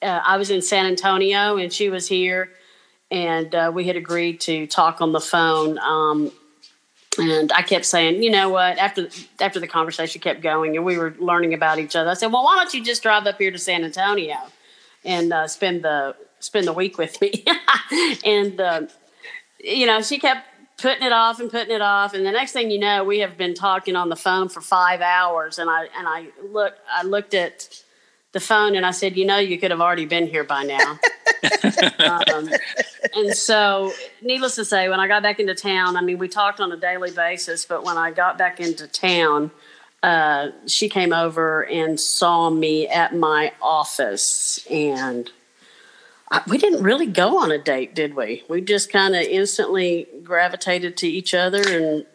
uh, 0.00 0.20
I 0.24 0.38
was 0.38 0.50
in 0.50 0.62
San 0.62 0.86
Antonio, 0.86 1.58
and 1.58 1.70
she 1.70 1.90
was 1.90 2.08
here, 2.08 2.50
and 3.10 3.54
uh, 3.54 3.70
we 3.72 3.84
had 3.84 3.96
agreed 3.96 4.40
to 4.42 4.66
talk 4.66 5.02
on 5.02 5.12
the 5.12 5.20
phone. 5.20 5.78
Um, 5.78 6.32
and 7.18 7.52
I 7.52 7.62
kept 7.62 7.84
saying, 7.84 8.22
you 8.22 8.30
know 8.30 8.48
what? 8.48 8.78
After 8.78 9.08
after 9.40 9.60
the 9.60 9.66
conversation 9.66 10.20
kept 10.20 10.40
going, 10.40 10.76
and 10.76 10.84
we 10.84 10.98
were 10.98 11.14
learning 11.18 11.54
about 11.54 11.78
each 11.78 11.96
other, 11.96 12.10
I 12.10 12.14
said, 12.14 12.32
well, 12.32 12.44
why 12.44 12.56
don't 12.56 12.72
you 12.72 12.84
just 12.84 13.02
drive 13.02 13.26
up 13.26 13.38
here 13.38 13.50
to 13.50 13.58
San 13.58 13.84
Antonio 13.84 14.36
and 15.04 15.32
uh, 15.32 15.46
spend 15.46 15.82
the 15.84 16.16
spend 16.40 16.66
the 16.66 16.72
week 16.72 16.98
with 16.98 17.20
me? 17.20 17.44
and 18.24 18.60
uh, 18.60 18.82
you 19.58 19.86
know, 19.86 20.00
she 20.02 20.18
kept 20.18 20.46
putting 20.78 21.04
it 21.04 21.12
off 21.12 21.40
and 21.40 21.50
putting 21.50 21.74
it 21.74 21.82
off, 21.82 22.14
and 22.14 22.24
the 22.24 22.32
next 22.32 22.52
thing 22.52 22.70
you 22.70 22.78
know, 22.78 23.04
we 23.04 23.18
have 23.18 23.36
been 23.36 23.54
talking 23.54 23.96
on 23.96 24.08
the 24.08 24.16
phone 24.16 24.48
for 24.48 24.60
five 24.60 25.00
hours. 25.00 25.58
And 25.58 25.68
I 25.68 25.88
and 25.96 26.06
I 26.06 26.28
look 26.50 26.74
I 26.90 27.02
looked 27.02 27.34
at 27.34 27.82
the 28.32 28.40
phone 28.40 28.76
and 28.76 28.84
I 28.84 28.90
said, 28.90 29.16
you 29.16 29.24
know, 29.24 29.38
you 29.38 29.58
could 29.58 29.70
have 29.70 29.80
already 29.80 30.06
been 30.06 30.26
here 30.26 30.44
by 30.44 30.64
now. 30.64 30.98
um, 32.32 32.50
and 33.14 33.34
so, 33.34 33.92
needless 34.22 34.56
to 34.56 34.64
say, 34.64 34.88
when 34.88 35.00
I 35.00 35.08
got 35.08 35.22
back 35.22 35.40
into 35.40 35.54
town, 35.54 35.96
I 35.96 36.02
mean, 36.02 36.18
we 36.18 36.28
talked 36.28 36.60
on 36.60 36.72
a 36.72 36.76
daily 36.76 37.10
basis, 37.10 37.64
but 37.64 37.84
when 37.84 37.96
I 37.96 38.10
got 38.10 38.36
back 38.36 38.60
into 38.60 38.86
town, 38.86 39.50
uh, 40.02 40.48
she 40.66 40.88
came 40.88 41.12
over 41.12 41.64
and 41.64 41.98
saw 41.98 42.50
me 42.50 42.86
at 42.86 43.16
my 43.16 43.52
office, 43.62 44.64
and 44.70 45.30
I, 46.30 46.42
we 46.46 46.58
didn't 46.58 46.82
really 46.82 47.06
go 47.06 47.38
on 47.38 47.50
a 47.50 47.58
date, 47.58 47.94
did 47.94 48.14
we? 48.14 48.44
We 48.48 48.60
just 48.60 48.92
kind 48.92 49.14
of 49.14 49.22
instantly 49.22 50.06
gravitated 50.22 50.96
to 50.98 51.08
each 51.08 51.34
other 51.34 51.62
and 51.66 52.06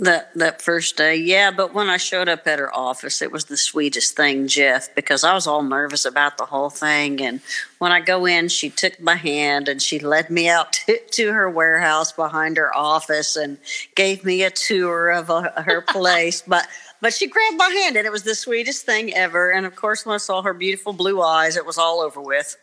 that 0.00 0.32
that 0.34 0.62
first 0.62 0.96
day, 0.96 1.14
yeah. 1.14 1.50
But 1.50 1.74
when 1.74 1.88
I 1.88 1.98
showed 1.98 2.28
up 2.28 2.46
at 2.46 2.58
her 2.58 2.74
office, 2.74 3.20
it 3.20 3.30
was 3.30 3.44
the 3.44 3.56
sweetest 3.56 4.16
thing, 4.16 4.48
Jeff, 4.48 4.92
because 4.94 5.24
I 5.24 5.34
was 5.34 5.46
all 5.46 5.62
nervous 5.62 6.06
about 6.06 6.38
the 6.38 6.46
whole 6.46 6.70
thing. 6.70 7.20
And 7.20 7.40
when 7.78 7.92
I 7.92 8.00
go 8.00 8.26
in, 8.26 8.48
she 8.48 8.70
took 8.70 8.98
my 8.98 9.16
hand 9.16 9.68
and 9.68 9.80
she 9.80 9.98
led 9.98 10.30
me 10.30 10.48
out 10.48 10.72
to, 10.86 10.98
to 10.98 11.32
her 11.32 11.50
warehouse 11.50 12.12
behind 12.12 12.56
her 12.56 12.74
office 12.74 13.36
and 13.36 13.58
gave 13.94 14.24
me 14.24 14.42
a 14.42 14.50
tour 14.50 15.10
of 15.10 15.28
a, 15.28 15.52
uh, 15.56 15.62
her 15.62 15.80
place. 15.88 16.42
but 16.42 16.66
but 17.02 17.14
she 17.14 17.28
grabbed 17.28 17.56
my 17.56 17.70
hand, 17.82 17.96
and 17.96 18.06
it 18.06 18.12
was 18.12 18.24
the 18.24 18.34
sweetest 18.34 18.84
thing 18.84 19.14
ever. 19.14 19.50
And 19.50 19.64
of 19.64 19.74
course, 19.74 20.04
when 20.04 20.14
I 20.14 20.18
saw 20.18 20.42
her 20.42 20.52
beautiful 20.52 20.92
blue 20.92 21.22
eyes, 21.22 21.56
it 21.56 21.64
was 21.64 21.78
all 21.78 22.00
over 22.00 22.20
with. 22.20 22.56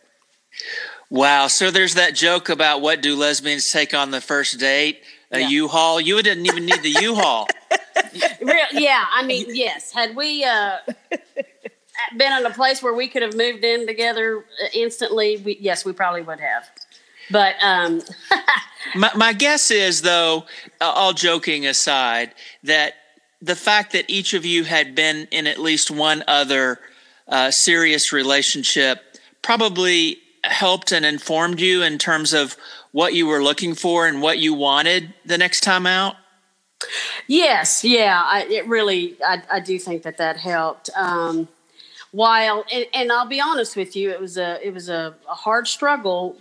Wow. 1.10 1.48
So 1.48 1.70
there's 1.70 1.94
that 1.94 2.14
joke 2.14 2.48
about 2.48 2.80
what 2.80 3.00
do 3.00 3.16
lesbians 3.16 3.72
take 3.72 3.94
on 3.94 4.10
the 4.10 4.20
first 4.20 4.60
date? 4.60 5.02
A 5.30 5.40
yeah. 5.40 5.48
U-Haul. 5.48 6.00
You 6.00 6.22
didn't 6.22 6.46
even 6.46 6.66
need 6.66 6.82
the 6.82 6.96
U-Haul. 7.00 7.48
yeah, 8.72 9.04
I 9.12 9.24
mean, 9.24 9.46
yes. 9.48 9.92
Had 9.92 10.16
we 10.16 10.44
uh, 10.44 10.78
been 12.16 12.32
in 12.32 12.46
a 12.46 12.50
place 12.50 12.82
where 12.82 12.94
we 12.94 13.08
could 13.08 13.22
have 13.22 13.36
moved 13.36 13.64
in 13.64 13.86
together 13.86 14.44
instantly, 14.72 15.36
we, 15.38 15.58
yes, 15.60 15.84
we 15.84 15.92
probably 15.92 16.22
would 16.22 16.40
have. 16.40 16.68
But 17.30 17.56
um, 17.62 18.02
my, 18.94 19.10
my 19.14 19.32
guess 19.32 19.70
is, 19.70 20.02
though, 20.02 20.44
all 20.80 21.12
joking 21.12 21.66
aside, 21.66 22.34
that 22.62 22.94
the 23.40 23.56
fact 23.56 23.92
that 23.92 24.06
each 24.08 24.34
of 24.34 24.44
you 24.44 24.64
had 24.64 24.94
been 24.94 25.28
in 25.30 25.46
at 25.46 25.58
least 25.58 25.90
one 25.90 26.24
other 26.26 26.80
uh, 27.28 27.50
serious 27.50 28.12
relationship 28.12 29.02
probably 29.42 30.18
helped 30.44 30.92
and 30.92 31.04
informed 31.04 31.60
you 31.60 31.82
in 31.82 31.98
terms 31.98 32.32
of 32.32 32.56
what 32.92 33.14
you 33.14 33.26
were 33.26 33.42
looking 33.42 33.74
for 33.74 34.06
and 34.06 34.22
what 34.22 34.38
you 34.38 34.54
wanted 34.54 35.14
the 35.24 35.38
next 35.38 35.60
time 35.60 35.86
out? 35.86 36.16
Yes, 37.26 37.84
yeah, 37.84 38.22
I, 38.24 38.44
it 38.44 38.66
really, 38.66 39.16
I, 39.24 39.42
I, 39.52 39.60
do 39.60 39.78
think 39.78 40.04
that 40.04 40.16
that 40.18 40.36
helped. 40.36 40.88
Um, 40.96 41.48
while, 42.12 42.64
and, 42.72 42.86
and, 42.94 43.12
I'll 43.12 43.26
be 43.26 43.40
honest 43.40 43.76
with 43.76 43.96
you, 43.96 44.10
it 44.10 44.20
was 44.20 44.38
a, 44.38 44.64
it 44.64 44.72
was 44.72 44.88
a, 44.88 45.14
a, 45.28 45.34
hard 45.34 45.66
struggle, 45.66 46.36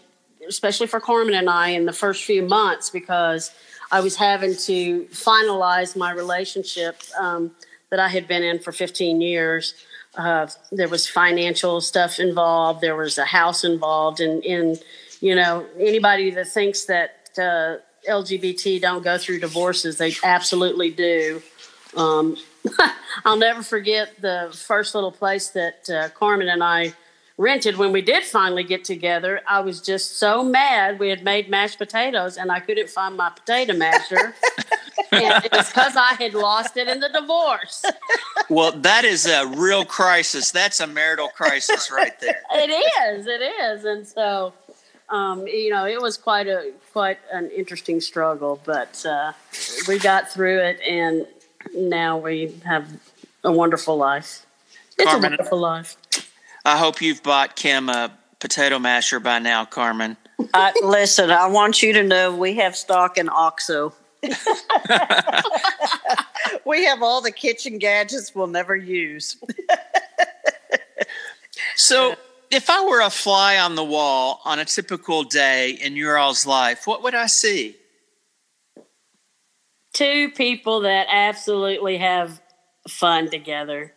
especially 0.48 0.88
for 0.88 1.00
Carmen 1.00 1.34
and 1.34 1.50
I 1.50 1.70
in 1.70 1.86
the 1.86 1.94
first 1.94 2.24
few 2.24 2.44
months 2.44 2.89
because 2.89 3.51
I 3.92 4.00
was 4.00 4.16
having 4.16 4.56
to 4.56 5.06
finalize 5.06 5.98
my 5.98 6.12
relationship 6.12 7.01
um, 7.20 7.51
that 7.89 8.00
I 8.00 8.08
had 8.08 8.27
been 8.27 8.44
in 8.44 8.60
for 8.60 8.72
15 8.72 9.20
years. 9.20 9.74
Uh, 10.16 10.48
there 10.72 10.88
was 10.88 11.08
financial 11.08 11.82
stuff 11.82 12.20
involved. 12.20 12.82
There 12.82 12.96
was 12.96 13.18
a 13.18 13.25
house 13.25 13.63
involved, 13.63 14.20
and 14.20 14.44
in 14.44 14.77
you 15.22 15.36
know, 15.36 15.66
anybody 15.80 16.32
that 16.32 16.48
thinks 16.48 16.86
that 16.86 17.30
uh, 17.38 17.78
LGBT 18.10 18.82
don't 18.82 19.04
go 19.04 19.18
through 19.18 19.40
divorces, 19.40 19.98
they 19.98 20.14
absolutely 20.24 20.92
do. 20.92 21.42
Um, 21.96 22.38
I'll 23.26 23.38
never 23.38 23.64
forget 23.64 24.22
the 24.22 24.50
first 24.54 24.96
little 24.96 25.12
place 25.12 25.50
that 25.50 25.90
uh, 25.90 26.10
Carmen 26.10 26.50
and 26.50 26.64
I 26.64 26.94
rented 27.38 27.78
when 27.78 27.92
we 27.92 28.02
did 28.02 28.24
finally 28.24 28.64
get 28.64 28.84
together. 28.84 29.42
I 29.48 29.62
was 29.62 29.82
just 29.82 30.18
so 30.18 30.44
mad. 30.44 31.00
We 31.00 31.10
had 31.10 31.24
made 31.24 31.50
mashed 31.50 31.78
potatoes 31.78 32.38
and 32.38 32.52
I 32.52 32.60
couldn't 32.60 32.90
find 32.90 33.16
my 33.16 33.30
potato 33.30 33.74
masher. 33.74 34.34
and 35.12 35.46
it 35.46 35.52
was 35.52 35.68
because 35.68 35.96
I 35.96 36.16
had 36.16 36.34
lost 36.34 36.78
it 36.78 36.88
in 36.88 37.00
the 37.00 37.10
divorce. 37.10 37.86
Well, 38.50 38.72
that 38.72 39.06
is 39.06 39.28
a 39.28 39.46
real 39.46 39.86
crisis. 39.86 40.52
That's 40.52 40.80
a 40.80 40.88
marital 40.88 41.28
crisis 41.28 41.92
right 41.92 42.20
there. 42.20 42.42
It 42.54 42.70
is. 42.70 43.28
It 43.28 43.42
is. 43.42 43.86
And 43.86 44.08
so 44.08 44.54
um, 45.10 45.48
you 45.48 45.70
know, 45.70 45.86
it 45.86 46.02
was 46.02 46.18
quite 46.18 46.48
a 46.48 46.72
quite 46.92 47.20
an 47.32 47.50
interesting 47.52 48.02
struggle, 48.02 48.60
but 48.66 49.06
uh, 49.06 49.32
we 49.88 50.00
got 50.00 50.30
through 50.30 50.60
it, 50.60 50.80
and 50.82 51.26
now 51.74 52.18
we 52.18 52.56
have 52.66 52.90
a 53.44 53.52
wonderful 53.52 53.98
life. 53.98 54.46
It's 54.98 55.06
Carmen, 55.06 55.34
a 55.34 55.38
wonderful 55.38 55.60
life. 55.60 55.96
I 56.66 56.78
hope 56.78 57.02
you've 57.02 57.24
bought 57.24 57.56
Kim 57.56 57.88
a 57.90 58.12
potato 58.40 58.80
masher 58.80 59.20
by 59.20 59.40
now, 59.40 59.64
Carmen. 59.66 60.18
Uh, 60.54 60.72
listen, 60.84 61.32
I 61.32 61.48
want 61.48 61.82
you 61.82 61.94
to 61.94 62.04
know 62.04 62.36
we 62.36 62.56
have 62.56 62.76
stock 62.76 63.18
in 63.18 63.30
OXO. 63.30 63.94
we 66.66 66.86
have 66.86 67.02
all 67.02 67.22
the 67.22 67.32
kitchen 67.32 67.78
gadgets 67.78 68.36
we'll 68.36 68.48
never 68.48 68.76
use. 68.76 69.38
so 71.76 72.16
if 72.51 72.70
I 72.70 72.86
were 72.86 73.01
a 73.01 73.10
fly 73.10 73.58
on 73.58 73.75
the 73.75 73.84
wall 73.84 74.42
on 74.46 74.60
a 74.60 74.66
typical 74.66 75.24
day 75.24 75.72
in 75.72 75.96
your 75.96 76.18
all's 76.18 76.46
life, 76.46 76.88
what 76.88 77.04
would 77.04 77.16
I 77.16 77.27
see? 77.27 77.75
Two 79.94 80.32
people 80.32 80.82
that 80.82 81.08
absolutely 81.10 81.98
have 81.98 82.42
fun 82.88 83.30
together. 83.30 83.94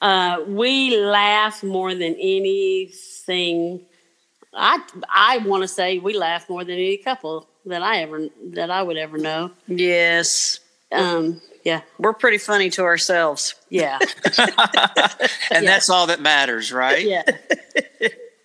Uh, 0.00 0.38
we 0.46 0.96
laugh 0.96 1.62
more 1.62 1.94
than 1.94 2.16
anything. 2.18 3.82
I 4.52 4.80
I 5.08 5.38
want 5.38 5.62
to 5.62 5.68
say 5.68 5.98
we 5.98 6.14
laugh 6.16 6.48
more 6.48 6.64
than 6.64 6.74
any 6.74 6.96
couple 6.96 7.48
that 7.66 7.82
I 7.82 7.98
ever 7.98 8.28
that 8.52 8.70
I 8.70 8.82
would 8.82 8.96
ever 8.96 9.18
know. 9.18 9.52
Yes. 9.68 10.58
Um, 10.90 11.40
yeah. 11.64 11.82
We're 11.98 12.12
pretty 12.12 12.38
funny 12.38 12.70
to 12.70 12.82
ourselves. 12.82 13.54
Yeah. 13.70 13.98
and 14.38 14.50
yeah. 15.50 15.60
that's 15.60 15.88
all 15.88 16.08
that 16.08 16.20
matters, 16.20 16.72
right? 16.72 17.04
Yeah. 17.04 17.22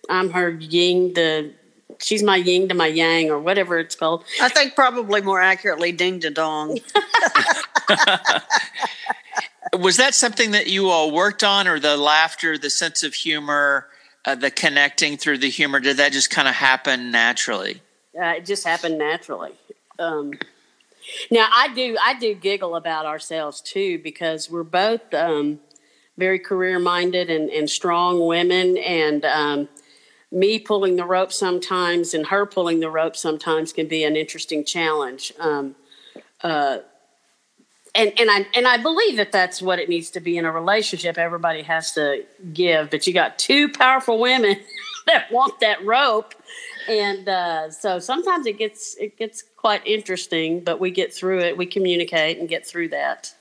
I'm 0.08 0.30
her 0.30 0.50
yin 0.50 1.14
to 1.14 1.52
she's 1.98 2.22
my 2.22 2.36
yin 2.36 2.68
to 2.68 2.74
my 2.74 2.86
yang 2.86 3.30
or 3.30 3.38
whatever 3.38 3.78
it's 3.78 3.94
called. 3.94 4.24
I 4.40 4.48
think 4.48 4.74
probably 4.74 5.20
more 5.20 5.40
accurately 5.40 5.92
ding 5.92 6.20
to 6.20 6.30
dong. 6.30 6.78
Was 9.74 9.96
that 9.96 10.14
something 10.14 10.52
that 10.52 10.68
you 10.68 10.88
all 10.88 11.10
worked 11.10 11.44
on 11.44 11.68
or 11.68 11.78
the 11.78 11.96
laughter, 11.96 12.56
the 12.56 12.70
sense 12.70 13.02
of 13.02 13.14
humor, 13.14 13.88
uh, 14.24 14.34
the 14.34 14.50
connecting 14.50 15.16
through 15.16 15.38
the 15.38 15.50
humor, 15.50 15.80
did 15.80 15.98
that 15.98 16.12
just 16.12 16.30
kind 16.30 16.48
of 16.48 16.54
happen 16.54 17.10
naturally? 17.10 17.82
Uh, 18.18 18.34
it 18.36 18.46
just 18.46 18.66
happened 18.66 18.98
naturally. 18.98 19.52
Um, 19.98 20.32
now 21.30 21.48
I 21.54 21.72
do 21.74 21.96
I 22.00 22.18
do 22.18 22.34
giggle 22.34 22.76
about 22.76 23.06
ourselves 23.06 23.60
too 23.60 23.98
because 23.98 24.50
we're 24.50 24.62
both 24.64 25.14
um, 25.14 25.60
very 26.16 26.38
career 26.38 26.78
minded 26.78 27.30
and, 27.30 27.48
and 27.50 27.70
strong 27.70 28.26
women 28.26 28.76
and 28.78 29.24
um, 29.24 29.68
me 30.30 30.58
pulling 30.58 30.96
the 30.96 31.04
rope 31.04 31.32
sometimes 31.32 32.12
and 32.12 32.26
her 32.26 32.44
pulling 32.44 32.80
the 32.80 32.90
rope 32.90 33.16
sometimes 33.16 33.72
can 33.72 33.88
be 33.88 34.04
an 34.04 34.16
interesting 34.16 34.64
challenge. 34.64 35.32
Um, 35.38 35.74
uh, 36.42 36.78
and 37.94 38.12
and 38.18 38.30
I 38.30 38.46
and 38.54 38.68
I 38.68 38.76
believe 38.76 39.16
that 39.16 39.32
that's 39.32 39.62
what 39.62 39.78
it 39.78 39.88
needs 39.88 40.10
to 40.10 40.20
be 40.20 40.36
in 40.36 40.44
a 40.44 40.52
relationship. 40.52 41.18
Everybody 41.18 41.62
has 41.62 41.92
to 41.92 42.24
give, 42.52 42.90
but 42.90 43.06
you 43.06 43.14
got 43.14 43.38
two 43.38 43.68
powerful 43.70 44.18
women 44.18 44.56
that 45.06 45.32
want 45.32 45.58
that 45.60 45.84
rope, 45.84 46.34
and 46.88 47.28
uh, 47.28 47.70
so 47.70 47.98
sometimes 47.98 48.46
it 48.46 48.58
gets 48.58 48.96
it 48.98 49.18
gets 49.18 49.42
quite 49.56 49.84
interesting. 49.86 50.60
But 50.60 50.80
we 50.80 50.90
get 50.90 51.12
through 51.12 51.40
it. 51.40 51.56
We 51.56 51.66
communicate 51.66 52.38
and 52.38 52.48
get 52.48 52.66
through 52.66 52.88
that. 52.90 53.34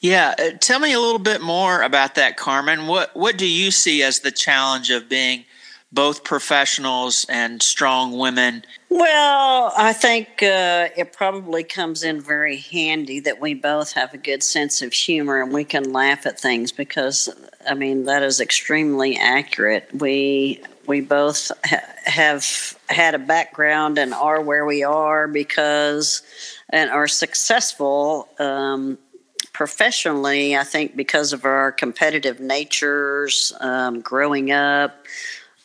Yeah, 0.00 0.34
uh, 0.38 0.50
tell 0.58 0.80
me 0.80 0.92
a 0.92 1.00
little 1.00 1.18
bit 1.18 1.40
more 1.40 1.82
about 1.82 2.16
that, 2.16 2.36
Carmen. 2.36 2.86
What 2.86 3.14
what 3.16 3.38
do 3.38 3.46
you 3.46 3.70
see 3.70 4.02
as 4.02 4.20
the 4.20 4.32
challenge 4.32 4.90
of 4.90 5.08
being 5.08 5.44
both 5.92 6.22
professionals 6.22 7.26
and 7.28 7.62
strong 7.62 8.16
women? 8.16 8.64
Well, 8.88 9.72
I 9.76 9.92
think 9.92 10.42
uh, 10.42 10.88
it 10.96 11.12
probably 11.12 11.64
comes 11.64 12.04
in 12.04 12.20
very 12.20 12.58
handy 12.58 13.20
that 13.20 13.40
we 13.40 13.54
both 13.54 13.92
have 13.92 14.14
a 14.14 14.18
good 14.18 14.42
sense 14.42 14.82
of 14.82 14.92
humor 14.92 15.42
and 15.42 15.52
we 15.52 15.64
can 15.64 15.92
laugh 15.92 16.26
at 16.26 16.38
things 16.38 16.70
because, 16.70 17.28
I 17.68 17.74
mean, 17.74 18.04
that 18.04 18.22
is 18.22 18.40
extremely 18.40 19.16
accurate. 19.16 19.88
We 19.92 20.62
we 20.86 21.00
both 21.00 21.52
ha- 21.64 21.82
have 22.04 22.78
had 22.88 23.14
a 23.14 23.18
background 23.18 23.98
and 23.98 24.12
are 24.12 24.40
where 24.40 24.64
we 24.64 24.82
are 24.82 25.28
because 25.28 26.22
and 26.68 26.90
are 26.90 27.06
successful 27.06 28.28
um, 28.38 28.98
professionally. 29.52 30.56
I 30.56 30.64
think 30.64 30.96
because 30.96 31.32
of 31.32 31.44
our 31.44 31.70
competitive 31.70 32.40
natures, 32.40 33.52
um, 33.60 34.00
growing 34.00 34.50
up 34.50 35.06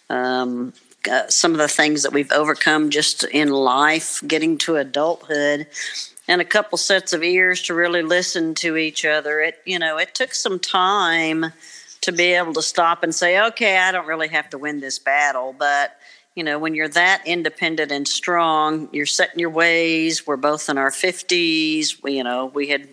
um, 0.09 0.73
uh, 1.09 1.27
some 1.27 1.51
of 1.51 1.57
the 1.57 1.67
things 1.67 2.03
that 2.03 2.13
we've 2.13 2.31
overcome 2.31 2.89
just 2.89 3.23
in 3.23 3.49
life, 3.49 4.23
getting 4.27 4.57
to 4.59 4.75
adulthood, 4.75 5.67
and 6.27 6.41
a 6.41 6.45
couple 6.45 6.77
sets 6.77 7.13
of 7.13 7.23
ears 7.23 7.61
to 7.63 7.73
really 7.73 8.01
listen 8.01 8.55
to 8.55 8.77
each 8.77 9.05
other. 9.05 9.41
It 9.41 9.61
you 9.65 9.79
know 9.79 9.97
it 9.97 10.15
took 10.15 10.33
some 10.33 10.59
time 10.59 11.53
to 12.01 12.11
be 12.11 12.33
able 12.33 12.53
to 12.53 12.61
stop 12.61 13.03
and 13.03 13.13
say, 13.13 13.43
okay, 13.47 13.77
I 13.77 13.91
don't 13.91 14.07
really 14.07 14.27
have 14.27 14.49
to 14.51 14.57
win 14.59 14.79
this 14.79 14.99
battle, 14.99 15.55
but 15.57 15.97
you 16.35 16.43
know, 16.43 16.59
when 16.59 16.75
you're 16.75 16.89
that 16.89 17.23
independent 17.25 17.93
and 17.93 18.05
strong, 18.05 18.89
you're 18.91 19.05
setting 19.05 19.39
your 19.39 19.49
ways. 19.49 20.27
We're 20.27 20.35
both 20.35 20.67
in 20.67 20.77
our 20.77 20.91
50s. 20.91 22.03
We, 22.03 22.17
you 22.17 22.25
know, 22.25 22.47
we 22.47 22.67
had 22.67 22.89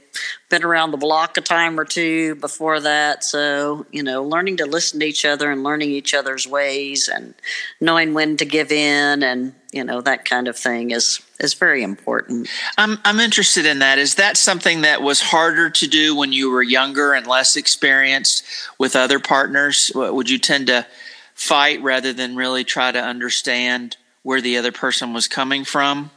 been 0.49 0.63
around 0.63 0.93
the 0.93 0.97
block 0.97 1.37
a 1.37 1.41
time 1.41 1.79
or 1.81 1.85
two 1.85 2.37
before 2.37 2.79
that. 2.79 3.25
So, 3.25 3.85
you 3.91 4.05
know, 4.05 4.23
learning 4.23 4.59
to 4.59 4.67
listen 4.67 5.01
to 5.01 5.07
each 5.07 5.25
other 5.25 5.51
and 5.51 5.65
learning 5.65 5.91
each 5.91 6.15
other's 6.15 6.47
ways 6.47 7.09
and 7.13 7.35
knowing 7.81 8.15
when 8.15 8.37
to 8.37 8.45
give 8.45 8.71
in 8.71 9.25
and, 9.25 9.55
you 9.73 9.83
know, 9.83 10.01
that 10.03 10.25
kind 10.25 10.47
of 10.47 10.57
thing 10.57 10.93
is 10.93 11.21
is 11.41 11.55
very 11.55 11.83
important. 11.83 12.49
I'm 12.79 12.99
I'm 13.05 13.19
interested 13.19 13.67
in 13.67 13.81
that. 13.81 13.99
Is 13.99 14.15
that 14.17 14.37
something 14.37 14.83
that 14.83 15.03
was 15.03 15.21
harder 15.21 15.69
to 15.69 15.89
do 15.89 16.15
when 16.15 16.33
you 16.33 16.49
were 16.49 16.63
younger 16.63 17.13
and 17.13 17.27
less 17.27 17.57
experienced 17.57 18.45
with 18.79 18.95
other 18.95 19.19
partners? 19.19 19.91
Would 19.95 20.31
you 20.31 20.39
tend 20.39 20.69
to 20.69 20.87
fight 21.35 21.83
rather 21.83 22.13
than 22.13 22.37
really 22.37 22.65
try 22.65 22.93
to 22.93 23.01
understand 23.01 23.97
where 24.23 24.41
the 24.41 24.57
other 24.57 24.73
person 24.73 25.13
was 25.13 25.29
coming 25.29 25.65
from? 25.65 26.11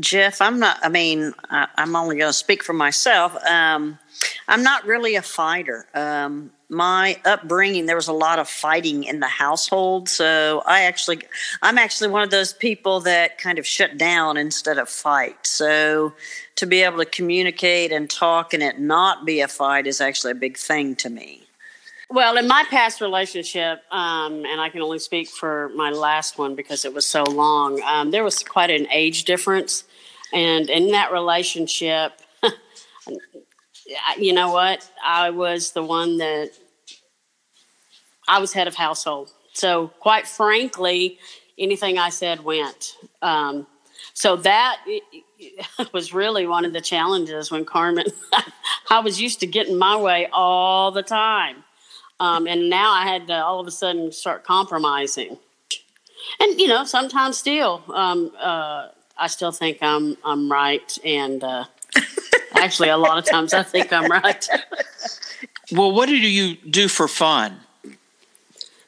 Jeff, 0.00 0.40
I'm 0.40 0.58
not, 0.58 0.78
I 0.82 0.88
mean, 0.88 1.34
I, 1.50 1.68
am 1.76 1.94
only 1.94 2.16
going 2.16 2.30
to 2.30 2.32
speak 2.32 2.62
for 2.62 2.72
myself. 2.72 3.36
Um, 3.44 3.98
I'm 4.48 4.62
not 4.62 4.86
really 4.86 5.16
a 5.16 5.22
fighter. 5.22 5.86
Um, 5.94 6.50
my 6.70 7.20
upbringing, 7.26 7.84
there 7.84 7.96
was 7.96 8.08
a 8.08 8.14
lot 8.14 8.38
of 8.38 8.48
fighting 8.48 9.04
in 9.04 9.20
the 9.20 9.26
household. 9.26 10.08
So 10.08 10.62
I 10.64 10.84
actually, 10.84 11.20
I'm 11.60 11.76
actually 11.76 12.08
one 12.08 12.22
of 12.22 12.30
those 12.30 12.54
people 12.54 13.00
that 13.00 13.36
kind 13.36 13.58
of 13.58 13.66
shut 13.66 13.98
down 13.98 14.38
instead 14.38 14.78
of 14.78 14.88
fight. 14.88 15.46
So 15.46 16.14
to 16.56 16.66
be 16.66 16.82
able 16.82 16.98
to 16.98 17.04
communicate 17.04 17.92
and 17.92 18.08
talk 18.08 18.54
and 18.54 18.62
it 18.62 18.80
not 18.80 19.26
be 19.26 19.42
a 19.42 19.48
fight 19.48 19.86
is 19.86 20.00
actually 20.00 20.32
a 20.32 20.36
big 20.36 20.56
thing 20.56 20.96
to 20.96 21.10
me. 21.10 21.42
Well, 22.12 22.36
in 22.36 22.46
my 22.46 22.62
past 22.68 23.00
relationship, 23.00 23.84
um, 23.90 24.44
and 24.44 24.60
I 24.60 24.68
can 24.68 24.82
only 24.82 24.98
speak 24.98 25.30
for 25.30 25.70
my 25.74 25.88
last 25.88 26.36
one 26.36 26.54
because 26.54 26.84
it 26.84 26.92
was 26.92 27.06
so 27.06 27.22
long, 27.22 27.80
um, 27.84 28.10
there 28.10 28.22
was 28.22 28.42
quite 28.42 28.70
an 28.70 28.86
age 28.92 29.24
difference. 29.24 29.84
And 30.30 30.68
in 30.68 30.90
that 30.90 31.10
relationship, 31.10 32.12
you 34.18 34.34
know 34.34 34.52
what? 34.52 34.86
I 35.02 35.30
was 35.30 35.72
the 35.72 35.82
one 35.82 36.18
that 36.18 36.50
I 38.28 38.40
was 38.40 38.52
head 38.52 38.68
of 38.68 38.74
household. 38.74 39.32
So, 39.54 39.88
quite 39.98 40.26
frankly, 40.26 41.18
anything 41.58 41.98
I 41.98 42.10
said 42.10 42.44
went. 42.44 42.94
Um, 43.22 43.66
so 44.12 44.36
that 44.36 44.84
was 45.94 46.12
really 46.12 46.46
one 46.46 46.66
of 46.66 46.74
the 46.74 46.82
challenges 46.82 47.50
when 47.50 47.64
Carmen, 47.64 48.08
I 48.90 49.00
was 49.00 49.18
used 49.18 49.40
to 49.40 49.46
getting 49.46 49.78
my 49.78 49.96
way 49.96 50.28
all 50.30 50.90
the 50.90 51.02
time. 51.02 51.64
Um, 52.20 52.46
and 52.46 52.70
now 52.70 52.92
I 52.92 53.04
had 53.04 53.26
to 53.28 53.34
all 53.34 53.60
of 53.60 53.66
a 53.66 53.70
sudden 53.70 54.12
start 54.12 54.44
compromising. 54.44 55.38
And 56.40 56.60
you 56.60 56.68
know, 56.68 56.84
sometimes 56.84 57.38
still, 57.38 57.82
um, 57.92 58.32
uh, 58.38 58.88
I 59.16 59.26
still 59.26 59.52
think 59.52 59.78
I'm 59.82 60.16
I'm 60.24 60.50
right, 60.50 60.96
and 61.04 61.42
uh, 61.42 61.64
actually, 62.54 62.88
a 62.88 62.96
lot 62.96 63.18
of 63.18 63.24
times 63.24 63.52
I 63.52 63.62
think 63.62 63.92
I'm 63.92 64.10
right. 64.10 64.48
well, 65.72 65.92
what 65.92 66.08
do 66.08 66.16
you 66.16 66.56
do 66.56 66.88
for 66.88 67.08
fun? 67.08 67.60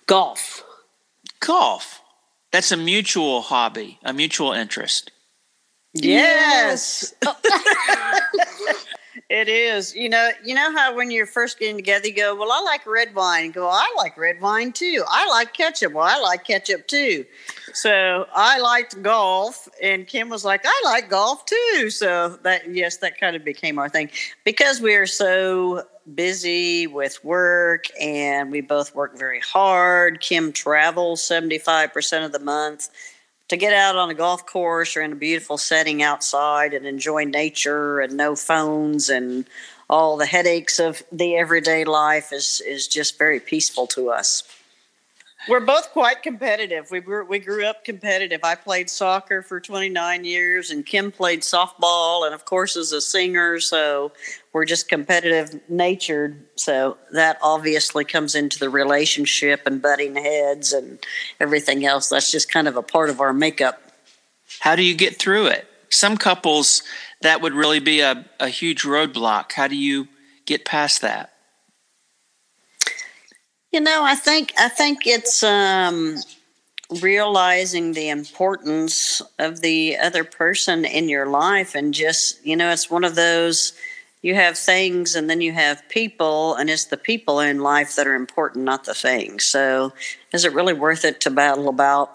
Golf. 0.07 0.65
Golf. 1.41 2.01
That's 2.53 2.71
a 2.71 2.77
mutual 2.77 3.43
hobby, 3.43 3.99
a 4.05 4.13
mutual 4.13 4.53
interest. 4.53 5.11
Yes. 5.93 7.15
yes. 7.23 7.35
It 9.35 9.49
is. 9.49 9.97
You 9.97 10.09
know, 10.09 10.31
you 10.45 10.55
know 10.55 10.71
how 10.77 10.95
when 10.95 11.11
you're 11.11 11.27
first 11.27 11.59
getting 11.59 11.75
together, 11.75 12.07
you 12.07 12.15
go, 12.15 12.37
Well, 12.37 12.53
I 12.53 12.61
like 12.61 12.87
red 12.87 13.17
wine. 13.17 13.47
You 13.47 13.53
go, 13.53 13.69
I 13.69 13.93
like 13.97 14.17
red 14.17 14.41
wine 14.41 14.71
too. 14.71 15.03
I 15.09 15.29
like 15.29 15.53
ketchup. 15.53 15.93
Well, 15.93 16.05
I 16.05 16.21
like 16.21 16.45
ketchup 16.45 16.87
too. 16.87 17.27
So 17.73 18.29
I 18.33 18.61
liked 18.61 19.03
golf, 19.03 19.69
and 19.83 20.07
Kim 20.07 20.29
was 20.29 20.45
like, 20.45 20.61
I 20.65 20.83
like 20.85 21.11
golf 21.11 21.47
too. 21.47 21.91
So 21.91 22.39
that, 22.45 22.73
yes, 22.73 22.99
that 22.99 23.19
kind 23.19 23.35
of 23.35 23.45
became 23.45 23.77
our 23.77 23.89
thing 23.89 24.09
because 24.45 24.81
we 24.81 24.95
are 24.95 25.07
so 25.07 25.83
busy 26.15 26.87
with 26.87 27.25
work 27.25 27.87
and 28.01 28.53
we 28.53 28.61
both 28.61 28.95
work 28.95 29.19
very 29.19 29.41
hard. 29.41 30.21
Kim 30.21 30.53
travels 30.53 31.21
75% 31.23 32.25
of 32.25 32.31
the 32.31 32.39
month 32.39 32.89
to 33.55 33.61
get 33.61 33.73
out 33.73 33.95
on 33.95 34.11
a 34.11 34.15
golf 34.15 34.45
course 34.47 34.97
or 34.97 35.03
in 35.03 35.13
a 35.13 35.17
beautiful 35.17 35.57
setting 35.57 36.03
outside 36.03 36.75
and 36.75 36.87
enjoy 36.87 37.25
nature 37.25 38.01
and 38.01 38.17
no 38.17 38.35
phones 38.35 39.09
and 39.09 39.45
all 39.89 40.17
the 40.17 40.27
headaches 40.27 40.81
of 40.81 41.05
the 41.13 41.37
everyday 41.37 41.85
life 41.85 42.33
is 42.33 42.61
is 42.67 42.89
just 42.89 43.17
very 43.17 43.39
peaceful 43.39 43.87
to 43.87 44.11
us. 44.11 44.43
We're 45.47 45.61
both 45.61 45.91
quite 45.93 46.23
competitive. 46.23 46.91
We 46.91 47.01
grew, 47.01 47.25
we 47.27 47.39
grew 47.39 47.67
up 47.67 47.85
competitive. 47.85 48.41
I 48.43 48.55
played 48.55 48.89
soccer 48.89 49.43
for 49.43 49.61
29 49.61 50.25
years, 50.25 50.71
and 50.71 50.87
Kim 50.87 51.13
played 51.13 51.43
softball, 51.43 52.25
and 52.25 52.35
of 52.35 52.47
course, 52.47 52.77
is 52.77 52.93
a 52.93 53.01
singer. 53.01 53.61
So 53.61 54.13
we're 54.55 54.65
just 54.65 54.89
competitive 54.89 55.61
natured. 55.69 56.47
So 56.57 56.97
that 57.13 57.39
obviously 57.43 58.05
comes 58.05 58.35
into 58.35 58.59
the 58.59 58.71
relationship 58.71 59.67
and 59.67 59.83
butting 59.83 60.17
heads 60.17 60.73
and 60.73 60.99
everything 61.39 61.85
else. 61.85 62.09
That's 62.09 62.31
just 62.31 62.51
kind 62.51 62.67
of 62.67 62.77
a 62.77 62.83
part 62.83 63.11
of 63.11 63.21
our 63.21 63.35
makeup. 63.35 63.81
How 64.61 64.77
do 64.77 64.83
you 64.83 64.95
get 64.95 65.17
through 65.17 65.49
it? 65.49 65.67
Some 65.91 66.17
couples, 66.17 66.83
that 67.21 67.43
would 67.43 67.53
really 67.53 67.81
be 67.81 68.01
a, 68.01 68.25
a 68.41 68.49
huge 68.49 68.83
roadblock. 68.83 69.53
How 69.53 69.69
do 69.69 69.77
you 69.77 70.09
get 70.47 70.65
past 70.65 71.03
that? 71.03 71.34
You 73.75 73.81
know, 73.81 74.05
I 74.05 74.15
think 74.15 74.53
I 74.57 74.69
think 74.69 75.05
it's 75.05 75.43
um, 75.43 76.19
realizing 77.03 77.93
the 77.93 78.09
importance 78.09 79.21
of 79.41 79.63
the 79.63 79.99
other 79.99 80.23
person 80.23 80.85
in 80.85 81.09
your 81.09 81.27
life, 81.27 81.75
and 81.75 81.93
just 81.93 82.47
you 82.47 82.55
know, 82.55 82.71
it's 82.71 82.89
one 82.89 83.03
of 83.03 83.17
those. 83.17 83.73
You 84.23 84.37
have 84.37 84.57
things, 84.57 85.17
and 85.17 85.29
then 85.29 85.41
you 85.41 85.51
have 85.51 85.89
people, 85.89 86.55
and 86.55 86.71
it's 86.71 86.85
the 86.85 86.97
people 86.97 87.41
in 87.41 87.59
life 87.59 87.97
that 87.97 88.07
are 88.07 88.15
important, 88.15 88.65
not 88.65 88.85
the 88.85 88.95
things. 88.95 89.45
So, 89.45 89.93
is 90.33 90.45
it 90.45 90.53
really 90.53 90.73
worth 90.73 91.05
it 91.05 91.21
to 91.23 91.33
battle 91.33 91.69
about 91.69 92.13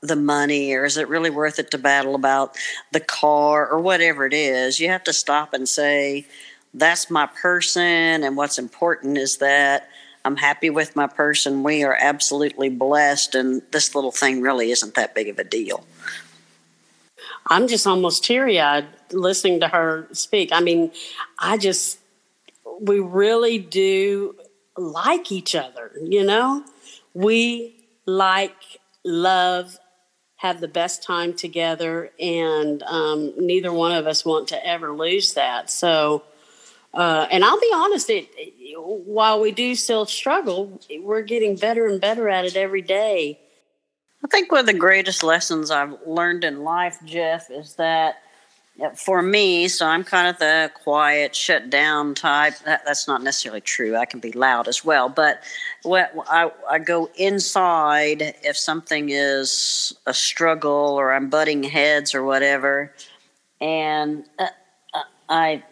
the 0.00 0.16
money, 0.16 0.72
or 0.72 0.86
is 0.86 0.96
it 0.96 1.08
really 1.08 1.28
worth 1.28 1.58
it 1.58 1.70
to 1.72 1.78
battle 1.78 2.14
about 2.14 2.56
the 2.90 3.00
car, 3.00 3.68
or 3.68 3.80
whatever 3.80 4.24
it 4.24 4.32
is? 4.32 4.80
You 4.80 4.88
have 4.88 5.04
to 5.04 5.12
stop 5.12 5.52
and 5.52 5.68
say, 5.68 6.26
"That's 6.72 7.10
my 7.10 7.26
person," 7.26 8.24
and 8.24 8.34
what's 8.34 8.58
important 8.58 9.18
is 9.18 9.36
that 9.36 9.90
I'm 10.24 10.36
happy 10.36 10.70
with 10.70 10.94
my 10.94 11.06
person. 11.06 11.62
We 11.62 11.82
are 11.84 11.96
absolutely 12.00 12.68
blessed, 12.68 13.34
and 13.34 13.62
this 13.72 13.94
little 13.94 14.12
thing 14.12 14.40
really 14.40 14.70
isn't 14.70 14.94
that 14.94 15.14
big 15.14 15.28
of 15.28 15.38
a 15.38 15.44
deal. 15.44 15.84
I'm 17.48 17.66
just 17.66 17.86
almost 17.86 18.24
teary 18.24 18.60
eyed 18.60 18.86
listening 19.12 19.60
to 19.60 19.68
her 19.68 20.08
speak. 20.12 20.50
I 20.52 20.60
mean, 20.60 20.92
I 21.38 21.56
just, 21.56 21.98
we 22.80 23.00
really 23.00 23.58
do 23.58 24.36
like 24.76 25.32
each 25.32 25.54
other, 25.54 25.92
you 26.02 26.24
know? 26.24 26.64
We 27.14 27.74
like, 28.06 28.80
love, 29.04 29.78
have 30.36 30.60
the 30.60 30.68
best 30.68 31.02
time 31.02 31.34
together, 31.34 32.10
and 32.18 32.82
um, 32.84 33.32
neither 33.36 33.72
one 33.72 33.92
of 33.92 34.06
us 34.06 34.24
want 34.24 34.48
to 34.48 34.66
ever 34.66 34.92
lose 34.92 35.34
that. 35.34 35.70
So, 35.70 36.22
uh, 36.94 37.26
and 37.30 37.44
I'll 37.44 37.60
be 37.60 37.70
honest, 37.74 38.10
it, 38.10 38.28
while 38.76 39.40
we 39.40 39.50
do 39.52 39.74
still 39.74 40.06
struggle, 40.06 40.80
we're 41.00 41.22
getting 41.22 41.56
better 41.56 41.86
and 41.86 42.00
better 42.00 42.28
at 42.28 42.44
it 42.44 42.56
every 42.56 42.82
day. 42.82 43.38
I 44.24 44.28
think 44.28 44.52
one 44.52 44.60
of 44.60 44.66
the 44.66 44.74
greatest 44.74 45.22
lessons 45.22 45.70
I've 45.70 45.96
learned 46.06 46.44
in 46.44 46.62
life, 46.62 46.98
Jeff, 47.04 47.50
is 47.50 47.74
that 47.74 48.22
for 48.96 49.22
me, 49.22 49.68
so 49.68 49.86
I'm 49.86 50.02
kind 50.02 50.28
of 50.28 50.38
the 50.38 50.70
quiet, 50.74 51.34
shut 51.34 51.70
down 51.70 52.14
type. 52.14 52.58
That, 52.64 52.82
that's 52.84 53.06
not 53.06 53.22
necessarily 53.22 53.60
true. 53.60 53.96
I 53.96 54.06
can 54.06 54.20
be 54.20 54.32
loud 54.32 54.66
as 54.66 54.84
well. 54.84 55.08
But 55.08 55.42
when 55.82 56.06
I, 56.28 56.50
I 56.68 56.78
go 56.78 57.10
inside 57.16 58.34
if 58.42 58.56
something 58.56 59.10
is 59.10 59.94
a 60.06 60.14
struggle 60.14 60.96
or 60.96 61.12
I'm 61.12 61.28
butting 61.28 61.62
heads 61.62 62.14
or 62.14 62.24
whatever, 62.24 62.94
and 63.60 64.24
uh, 64.38 64.46
uh 64.94 65.02
I 65.28 65.62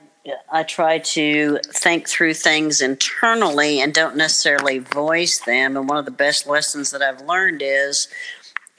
I 0.52 0.62
try 0.64 0.98
to 0.98 1.59
think 1.64 2.09
through 2.09 2.35
things 2.35 2.80
internally 2.80 3.80
and 3.80 3.94
don't 3.94 4.16
necessarily 4.16 4.78
voice 4.78 5.38
them. 5.38 5.76
And 5.76 5.88
one 5.88 5.98
of 5.98 6.04
the 6.04 6.11
best 6.11 6.46
lessons 6.46 6.90
that 6.90 7.02
I've 7.02 7.22
learned 7.22 7.62
is 7.64 8.09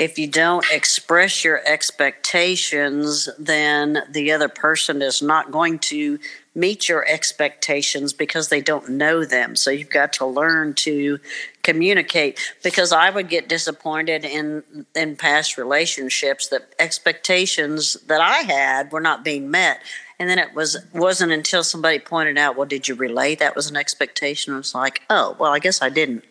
if 0.02 0.18
you 0.18 0.28
don't 0.28 0.66
express 0.72 1.44
your 1.44 1.62
expectations, 1.66 3.30
then 3.38 4.04
the 4.10 4.32
other 4.32 4.50
person 4.50 5.02
is 5.02 5.22
not 5.22 5.52
going 5.52 5.78
to 5.80 6.18
meet 6.56 6.90
your 6.90 7.08
expectations 7.08 8.12
because 8.12 8.50
they 8.50 8.62
don't 8.62 8.90
know 8.90 9.24
them. 9.24 9.56
So 9.56 9.70
you've 9.70 9.92
got 9.92 10.12
to 10.14 10.26
learn 10.26 10.74
to 10.74 11.20
communicate 11.64 12.40
because 12.64 12.92
I 12.92 13.10
would 13.10 13.30
get 13.30 13.48
disappointed 13.48 14.26
in 14.26 14.86
in 14.96 15.16
past 15.16 15.58
relationships 15.58 16.48
that 16.48 16.74
expectations 16.80 17.94
that 18.08 18.22
I 18.22 18.40
had 18.40 18.92
were 18.92 19.02
not 19.02 19.24
being 19.24 19.52
met. 19.52 19.82
And 20.22 20.30
then 20.30 20.38
it 20.38 20.54
was 20.54 20.78
wasn't 20.94 21.32
until 21.32 21.64
somebody 21.64 21.98
pointed 21.98 22.38
out, 22.38 22.56
"Well, 22.56 22.68
did 22.68 22.88
you 22.88 22.94
relay 22.94 23.34
that 23.34 23.56
was 23.56 23.72
an 23.72 23.76
expectation?" 23.76 24.54
I 24.54 24.58
was 24.58 24.76
like, 24.76 25.02
"Oh, 25.10 25.36
well, 25.40 25.52
I 25.52 25.58
guess 25.58 25.82
I 25.82 25.90
didn't." 25.90 26.24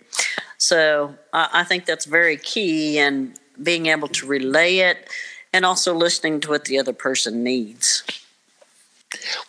So 0.58 1.16
I 1.32 1.64
think 1.64 1.86
that's 1.86 2.04
very 2.04 2.36
key, 2.36 2.98
in 2.98 3.34
being 3.60 3.86
able 3.86 4.06
to 4.06 4.26
relay 4.28 4.76
it 4.76 5.08
and 5.52 5.66
also 5.66 5.92
listening 5.92 6.40
to 6.42 6.50
what 6.50 6.66
the 6.66 6.78
other 6.78 6.92
person 6.92 7.42
needs. 7.42 8.04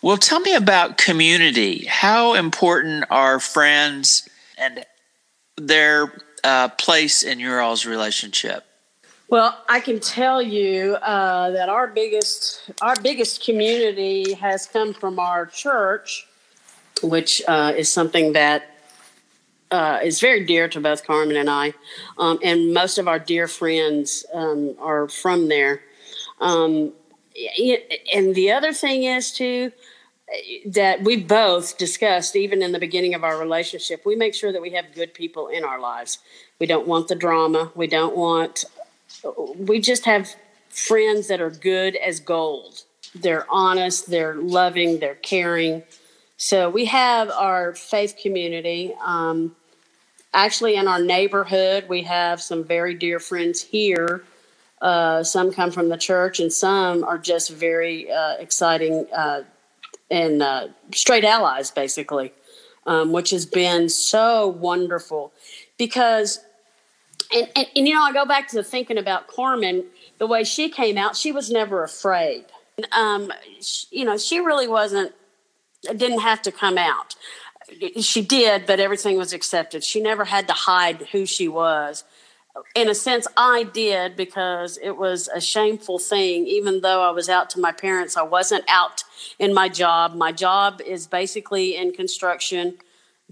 Well, 0.02 0.16
tell 0.16 0.40
me 0.40 0.56
about 0.56 0.98
community. 0.98 1.84
How 1.84 2.34
important 2.34 3.04
are 3.10 3.38
friends 3.38 4.28
and 4.58 4.84
their 5.56 6.12
uh, 6.42 6.70
place 6.70 7.22
in 7.22 7.38
your 7.38 7.60
all's 7.60 7.86
relationship? 7.86 8.64
Well, 9.32 9.58
I 9.66 9.80
can 9.80 9.98
tell 9.98 10.42
you 10.42 10.96
uh, 10.96 11.52
that 11.52 11.70
our 11.70 11.86
biggest 11.86 12.70
our 12.82 12.94
biggest 12.96 13.42
community 13.42 14.34
has 14.34 14.66
come 14.66 14.92
from 14.92 15.18
our 15.18 15.46
church, 15.46 16.26
which 17.02 17.40
uh, 17.48 17.72
is 17.74 17.90
something 17.90 18.34
that 18.34 18.76
uh, 19.70 20.00
is 20.04 20.20
very 20.20 20.44
dear 20.44 20.68
to 20.68 20.80
both 20.80 21.06
Carmen 21.06 21.36
and 21.36 21.48
I, 21.48 21.72
um, 22.18 22.40
and 22.44 22.74
most 22.74 22.98
of 22.98 23.08
our 23.08 23.18
dear 23.18 23.48
friends 23.48 24.26
um, 24.34 24.74
are 24.78 25.08
from 25.08 25.48
there. 25.48 25.80
Um, 26.38 26.92
and 28.14 28.34
the 28.34 28.50
other 28.50 28.74
thing 28.74 29.04
is 29.04 29.32
too 29.32 29.72
that 30.66 31.04
we 31.04 31.16
both 31.16 31.78
discussed 31.78 32.36
even 32.36 32.60
in 32.60 32.72
the 32.72 32.78
beginning 32.78 33.14
of 33.14 33.22
our 33.24 33.38
relationship 33.38 34.04
we 34.06 34.16
make 34.16 34.34
sure 34.34 34.50
that 34.50 34.62
we 34.62 34.70
have 34.70 34.94
good 34.94 35.14
people 35.14 35.48
in 35.48 35.64
our 35.64 35.80
lives. 35.80 36.18
We 36.58 36.66
don't 36.66 36.86
want 36.86 37.08
the 37.08 37.14
drama. 37.14 37.72
We 37.74 37.86
don't 37.86 38.14
want 38.14 38.66
we 39.56 39.80
just 39.80 40.04
have 40.04 40.34
friends 40.68 41.28
that 41.28 41.40
are 41.40 41.50
good 41.50 41.96
as 41.96 42.20
gold. 42.20 42.84
They're 43.14 43.46
honest 43.50 44.10
they're 44.10 44.34
loving 44.34 45.00
they're 45.00 45.16
caring. 45.16 45.82
So 46.36 46.70
we 46.70 46.86
have 46.86 47.30
our 47.30 47.74
faith 47.74 48.16
community. 48.20 48.94
Um, 49.04 49.54
actually 50.34 50.76
in 50.76 50.88
our 50.88 51.00
neighborhood 51.00 51.88
we 51.88 52.02
have 52.02 52.40
some 52.40 52.64
very 52.64 52.94
dear 52.94 53.20
friends 53.20 53.62
here. 53.62 54.24
Uh, 54.82 55.22
some 55.22 55.52
come 55.52 55.70
from 55.70 55.90
the 55.90 55.96
church, 55.96 56.40
and 56.40 56.52
some 56.52 57.04
are 57.04 57.16
just 57.16 57.52
very 57.52 58.10
uh, 58.10 58.34
exciting 58.40 59.06
uh, 59.16 59.44
and 60.10 60.42
uh, 60.42 60.68
straight 60.92 61.24
allies, 61.24 61.70
basically, 61.70 62.32
um, 62.84 63.12
which 63.12 63.30
has 63.30 63.46
been 63.46 63.88
so 63.88 64.48
wonderful. 64.48 65.32
Because, 65.78 66.40
and, 67.34 67.48
and, 67.56 67.66
and, 67.76 67.88
you 67.88 67.94
know, 67.94 68.02
I 68.02 68.12
go 68.12 68.24
back 68.24 68.48
to 68.48 68.62
thinking 68.62 68.98
about 68.98 69.26
Carmen, 69.26 69.84
the 70.18 70.26
way 70.26 70.44
she 70.44 70.68
came 70.68 70.96
out, 70.96 71.16
she 71.16 71.32
was 71.32 71.50
never 71.50 71.82
afraid. 71.82 72.44
Um, 72.92 73.32
she, 73.60 73.86
you 73.90 74.04
know, 74.04 74.16
she 74.16 74.38
really 74.38 74.68
wasn't, 74.68 75.12
didn't 75.82 76.20
have 76.20 76.42
to 76.42 76.52
come 76.52 76.78
out. 76.78 77.14
She 78.00 78.22
did, 78.22 78.66
but 78.66 78.80
everything 78.80 79.16
was 79.16 79.32
accepted. 79.32 79.82
She 79.82 80.00
never 80.00 80.24
had 80.24 80.46
to 80.48 80.52
hide 80.52 81.08
who 81.12 81.26
she 81.26 81.48
was 81.48 82.04
in 82.74 82.88
a 82.88 82.94
sense, 82.94 83.26
I 83.36 83.64
did 83.64 84.16
because 84.16 84.78
it 84.82 84.96
was 84.96 85.28
a 85.28 85.40
shameful 85.40 85.98
thing. 85.98 86.46
Even 86.46 86.80
though 86.80 87.02
I 87.02 87.10
was 87.10 87.28
out 87.28 87.50
to 87.50 87.60
my 87.60 87.72
parents, 87.72 88.16
I 88.16 88.22
wasn't 88.22 88.64
out 88.68 89.04
in 89.38 89.54
my 89.54 89.68
job. 89.68 90.14
My 90.14 90.32
job 90.32 90.80
is 90.80 91.06
basically 91.06 91.76
in 91.76 91.92
construction, 91.92 92.78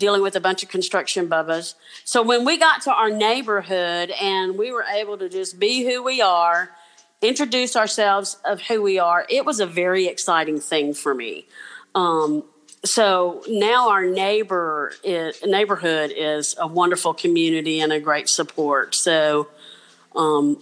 dealing 0.01 0.23
with 0.23 0.35
a 0.35 0.41
bunch 0.41 0.65
of 0.65 0.69
construction 0.69 1.29
bubbas. 1.29 1.75
So 2.05 2.23
when 2.23 2.45
we 2.45 2.59
got 2.59 2.83
to 2.83 2.93
our 2.93 3.11
neighborhood 3.11 4.11
and 4.11 4.59
we 4.59 4.73
were 4.73 4.83
able 4.83 5.17
to 5.19 5.29
just 5.29 5.61
be 5.61 5.85
who 5.85 6.03
we 6.03 6.21
are, 6.21 6.71
introduce 7.23 7.77
ourselves 7.77 8.39
of 8.45 8.63
who 8.63 8.83
we 8.83 8.99
are, 8.99 9.27
it 9.29 9.45
was 9.45 9.61
a 9.61 9.67
very 9.67 10.07
exciting 10.07 10.59
thing 10.59 10.95
for 10.95 11.15
me. 11.15 11.45
Um, 11.95 12.43
so 12.83 13.43
now 13.47 13.91
our 13.91 14.07
neighbor 14.07 14.93
is, 15.05 15.39
neighborhood 15.45 16.13
is 16.17 16.57
a 16.59 16.67
wonderful 16.67 17.13
community 17.13 17.81
and 17.81 17.93
a 17.93 18.01
great 18.01 18.29
support. 18.29 18.95
So, 18.95 19.49
um, 20.17 20.61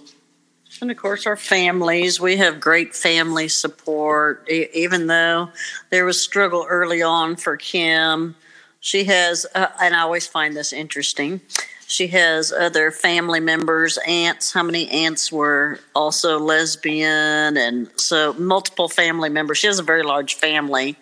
and 0.81 0.91
of 0.91 0.97
course, 0.97 1.27
our 1.27 1.37
families. 1.37 2.21
We 2.21 2.37
have 2.37 2.61
great 2.61 2.95
family 2.95 3.49
support. 3.49 4.49
even 4.49 5.07
though 5.07 5.51
there 5.91 6.05
was 6.05 6.23
struggle 6.23 6.67
early 6.69 7.03
on 7.03 7.37
for 7.37 7.57
Kim, 7.57 8.37
she 8.81 9.05
has, 9.05 9.47
uh, 9.55 9.69
and 9.81 9.95
I 9.95 10.01
always 10.01 10.27
find 10.27 10.57
this 10.57 10.73
interesting. 10.73 11.41
She 11.87 12.09
has 12.09 12.53
other 12.53 12.91
family 12.91 13.41
members, 13.41 13.99
aunts. 14.07 14.53
How 14.53 14.63
many 14.63 14.89
aunts 14.91 15.33
were 15.33 15.81
also 15.95 16.39
lesbian? 16.39 17.57
And 17.57 17.89
so 17.97 18.35
multiple 18.35 18.89
family 18.89 19.31
members. 19.31 19.59
She 19.59 19.69
has 19.69 19.79
a 19.79 19.83
very 19.83 20.03
large 20.03 20.35
family 20.35 20.97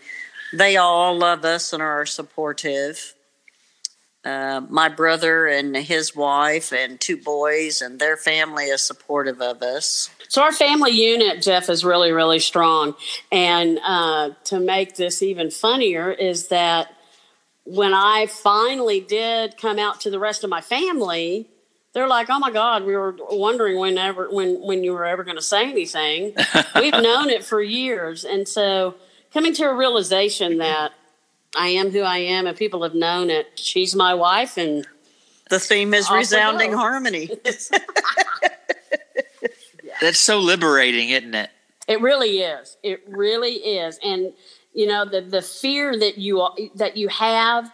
they 0.53 0.77
all 0.77 1.17
love 1.17 1.45
us 1.45 1.73
and 1.73 1.83
are 1.83 2.07
supportive. 2.07 3.15
Uh, 4.25 4.61
my 4.69 4.89
brother 4.89 5.47
and 5.47 5.77
his 5.77 6.17
wife 6.17 6.73
and 6.73 7.01
two 7.01 7.17
boys 7.17 7.81
and 7.81 8.01
their 8.01 8.17
family 8.17 8.65
is 8.65 8.83
supportive 8.83 9.41
of 9.41 9.62
us. 9.62 10.11
So 10.29 10.43
our 10.43 10.53
family 10.53 10.91
unit, 10.91 11.43
Jeff, 11.43 11.71
is 11.71 11.85
really, 11.85 12.11
really 12.11 12.41
strong. 12.41 12.97
And 13.31 13.79
uh, 13.85 14.31
to 14.45 14.59
make 14.59 14.97
this 14.97 15.23
even 15.23 15.51
funnier 15.51 16.11
is 16.11 16.49
that 16.49 16.93
when 17.66 17.92
I 17.92 18.26
finally 18.26 19.00
did 19.00 19.59
come 19.59 19.79
out 19.79 20.00
to 20.02 20.11
the 20.11 20.18
rest 20.18 20.44
of 20.44 20.50
my 20.50 20.61
family, 20.61 21.48
they're 21.92 22.09
like, 22.09 22.29
"Oh 22.31 22.38
my 22.38 22.50
God, 22.50 22.85
we 22.85 22.94
were 22.94 23.16
wondering 23.31 23.79
whenever 23.79 24.31
when 24.31 24.62
when 24.62 24.85
you 24.85 24.92
were 24.92 25.05
ever 25.05 25.24
going 25.24 25.37
to 25.37 25.42
say 25.42 25.68
anything. 25.68 26.35
We've 26.76 26.92
known 26.92 27.29
it 27.29 27.44
for 27.44 27.61
years." 27.61 28.24
And 28.24 28.46
so 28.46 28.94
coming 29.33 29.52
to 29.55 29.64
a 29.64 29.74
realization 29.74 30.52
mm-hmm. 30.52 30.61
that 30.61 30.92
I 31.57 31.68
am 31.68 31.90
who 31.90 32.02
I 32.02 32.18
am 32.18 32.46
and 32.46 32.57
people 32.57 32.83
have 32.83 32.94
known 32.94 33.31
it. 33.31 33.59
She's 33.59 33.94
my 33.94 34.14
wife 34.14 34.57
and 34.57 34.87
the 35.48 35.59
theme 35.59 35.94
is 35.94 36.11
resounding 36.11 36.72
harmony. 36.72 37.31
That's 40.00 40.18
so 40.18 40.40
liberating, 40.40 41.11
isn't 41.11 41.35
it? 41.35 41.50
It 41.88 42.00
really 42.00 42.40
is. 42.40 42.76
It 42.83 43.02
really 43.09 43.55
is. 43.55 43.98
And 44.02 44.33
you 44.77 44.87
know 44.87 45.05
the 45.05 45.21
the 45.21 45.43
fear 45.43 45.99
that 45.99 46.19
you 46.19 46.47
that 46.77 46.97
you 46.97 47.09
have 47.09 47.73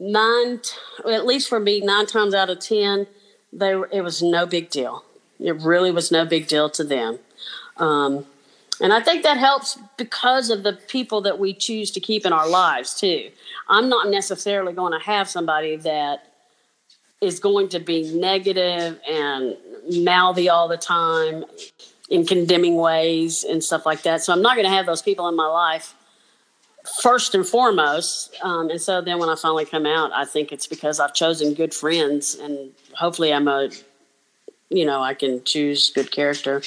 nine 0.00 0.60
at 1.08 1.24
least 1.24 1.48
for 1.48 1.60
me 1.60 1.80
nine 1.80 2.06
times 2.06 2.34
out 2.34 2.50
of 2.50 2.58
ten 2.58 3.06
they 3.52 3.72
it 3.92 4.02
was 4.02 4.22
no 4.22 4.46
big 4.46 4.70
deal. 4.70 5.04
It 5.40 5.60
really 5.62 5.90
was 5.90 6.10
no 6.10 6.24
big 6.24 6.48
deal 6.48 6.68
to 6.70 6.84
them. 6.84 7.18
Um, 7.76 8.26
and 8.80 8.92
I 8.92 9.00
think 9.00 9.22
that 9.22 9.38
helps 9.38 9.78
because 9.96 10.50
of 10.50 10.62
the 10.62 10.72
people 10.72 11.20
that 11.22 11.38
we 11.38 11.52
choose 11.52 11.90
to 11.92 12.00
keep 12.00 12.24
in 12.26 12.32
our 12.32 12.48
lives, 12.48 12.94
too. 12.94 13.30
I'm 13.68 13.88
not 13.88 14.08
necessarily 14.08 14.72
going 14.72 14.92
to 14.92 15.04
have 15.04 15.28
somebody 15.28 15.76
that 15.76 16.32
is 17.20 17.40
going 17.40 17.68
to 17.70 17.80
be 17.80 18.12
negative 18.14 19.00
and 19.08 19.56
mouthy 20.04 20.48
all 20.48 20.68
the 20.68 20.76
time 20.76 21.44
in 22.08 22.24
condemning 22.24 22.76
ways 22.76 23.44
and 23.44 23.62
stuff 23.62 23.84
like 23.84 24.02
that. 24.02 24.22
So 24.22 24.32
I'm 24.32 24.42
not 24.42 24.54
going 24.54 24.66
to 24.66 24.72
have 24.72 24.86
those 24.86 25.02
people 25.02 25.28
in 25.28 25.36
my 25.36 25.46
life 25.46 25.94
first 27.02 27.34
and 27.34 27.46
foremost. 27.46 28.36
Um, 28.42 28.70
and 28.70 28.80
so 28.80 29.00
then 29.00 29.18
when 29.18 29.28
I 29.28 29.34
finally 29.34 29.64
come 29.64 29.86
out, 29.86 30.12
I 30.12 30.24
think 30.24 30.52
it's 30.52 30.66
because 30.66 31.00
I've 31.00 31.14
chosen 31.14 31.54
good 31.54 31.74
friends 31.74 32.34
and 32.34 32.70
hopefully 32.94 33.32
I'm 33.32 33.48
a, 33.48 33.70
you 34.70 34.84
know, 34.84 35.00
I 35.00 35.14
can 35.14 35.42
choose 35.44 35.90
good 35.90 36.10
character. 36.10 36.62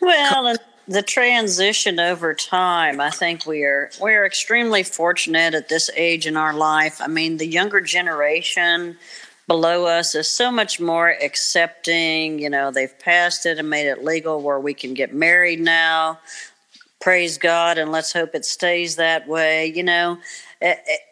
Well, 0.00 0.46
and 0.46 0.58
the 0.88 1.02
transition 1.02 1.98
over 1.98 2.34
time, 2.34 3.00
I 3.00 3.10
think 3.10 3.46
we 3.46 3.64
are 3.64 3.90
we're 4.00 4.24
extremely 4.24 4.82
fortunate 4.82 5.54
at 5.54 5.68
this 5.68 5.90
age 5.96 6.26
in 6.26 6.36
our 6.36 6.54
life. 6.54 7.00
I 7.00 7.08
mean, 7.08 7.38
the 7.38 7.46
younger 7.46 7.80
generation 7.80 8.96
below 9.48 9.86
us 9.86 10.14
is 10.14 10.28
so 10.28 10.50
much 10.50 10.80
more 10.80 11.10
accepting. 11.22 12.38
You 12.38 12.50
know, 12.50 12.70
they've 12.70 12.96
passed 12.98 13.46
it 13.46 13.58
and 13.58 13.70
made 13.70 13.88
it 13.88 14.04
legal 14.04 14.40
where 14.40 14.60
we 14.60 14.74
can 14.74 14.94
get 14.94 15.14
married 15.14 15.60
now. 15.60 16.20
Praise 17.06 17.38
God, 17.38 17.78
and 17.78 17.92
let's 17.92 18.12
hope 18.12 18.34
it 18.34 18.44
stays 18.44 18.96
that 18.96 19.28
way. 19.28 19.66
You 19.66 19.84
know, 19.84 20.18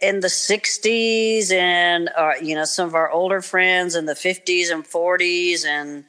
in 0.02 0.18
the 0.18 0.26
60s 0.26 1.52
and 1.52 2.11
uh, 2.18 2.33
you 2.42 2.57
know 2.57 2.64
some 2.64 2.88
of 2.88 2.96
our 2.96 3.12
older 3.12 3.40
friends 3.40 3.94
in 3.94 4.04
the 4.07 4.14
50s 4.14 4.72
and 4.72 4.83
40s 4.83 5.64
and 5.64 6.04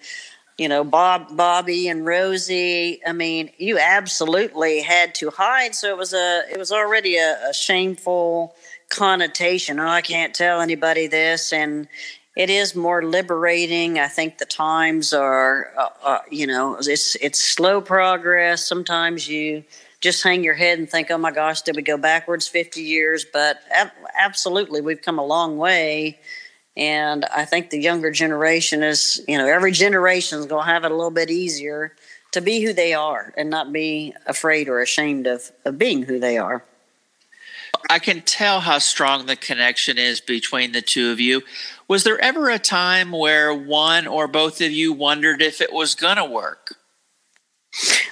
you 0.58 0.68
know 0.68 0.84
bob 0.84 1.38
bobby 1.38 1.88
and 1.88 2.04
rosie 2.04 3.00
i 3.06 3.12
mean 3.12 3.52
you 3.60 3.78
absolutely 3.78 4.82
had 4.82 5.14
to 5.14 5.30
hide 5.30 5.76
so 5.76 5.90
it 5.90 5.98
was 5.98 6.14
a 6.14 6.42
it 6.52 6.58
was 6.58 6.72
already 6.72 7.18
a, 7.18 7.50
a 7.50 7.54
shameful 7.54 8.56
connotation 8.90 9.80
oh 9.80 9.88
i 9.88 10.02
can't 10.02 10.34
tell 10.34 10.62
anybody 10.62 11.06
this 11.06 11.54
and 11.54 11.88
it 12.36 12.50
is 12.50 12.76
more 12.76 13.04
liberating. 13.04 13.98
I 13.98 14.08
think 14.08 14.38
the 14.38 14.46
times 14.46 15.14
are 15.14 15.72
uh, 15.78 15.90
uh, 16.04 16.20
you 16.30 16.48
know 16.48 16.78
it's 16.80 17.16
it's 17.16 17.40
slow 17.40 17.82
progress. 17.82 18.66
Sometimes 18.66 19.28
you 19.28 19.64
just 20.02 20.24
hang 20.24 20.44
your 20.44 20.54
head 20.54 20.78
and 20.78 20.90
think 20.90 21.10
oh 21.10 21.18
my 21.18 21.32
gosh 21.32 21.62
did 21.62 21.76
we 21.76 21.82
go 21.82 21.98
backwards 21.98 22.48
50 22.48 22.82
years? 22.82 23.26
But 23.32 23.62
ab- 23.72 23.92
absolutely 24.18 24.82
we've 24.82 25.02
come 25.02 25.20
a 25.20 25.26
long 25.26 25.58
way. 25.58 26.20
And 26.78 27.24
I 27.26 27.46
think 27.46 27.70
the 27.70 27.80
younger 27.80 28.12
generation 28.12 28.84
is, 28.84 29.24
you 29.30 29.38
know, 29.38 29.48
every 29.48 29.72
generation 29.72 30.40
is 30.40 30.46
going 30.46 30.66
to 30.66 30.72
have 30.72 30.84
it 30.84 30.92
a 30.92 30.96
little 30.96 31.10
bit 31.10 31.32
easier 31.32 31.96
to 32.34 32.42
be 32.42 32.62
who 32.62 32.74
they 32.74 32.94
are 32.94 33.34
and 33.38 33.50
not 33.50 33.72
be 33.72 34.14
afraid 34.26 34.68
or 34.68 34.82
ashamed 34.82 35.26
of, 35.26 35.54
of 35.64 35.78
being 35.78 36.04
who 36.04 36.20
they 36.20 36.38
are. 36.38 36.66
I 37.90 38.00
can 38.00 38.22
tell 38.22 38.62
how 38.62 38.80
strong 38.80 39.26
the 39.26 39.36
connection 39.36 39.98
is 39.98 40.20
between 40.20 40.72
the 40.72 40.82
two 40.82 41.12
of 41.12 41.20
you. 41.20 41.44
Was 41.88 42.04
there 42.04 42.20
ever 42.20 42.50
a 42.50 42.60
time 42.60 43.12
where 43.12 43.54
one 43.54 44.08
or 44.08 44.28
both 44.28 44.62
of 44.62 44.72
you 44.72 44.92
wondered 44.92 45.42
if 45.42 45.62
it 45.62 45.72
was 45.72 45.96
going 45.96 46.18
to 46.18 46.26
work? 46.26 46.76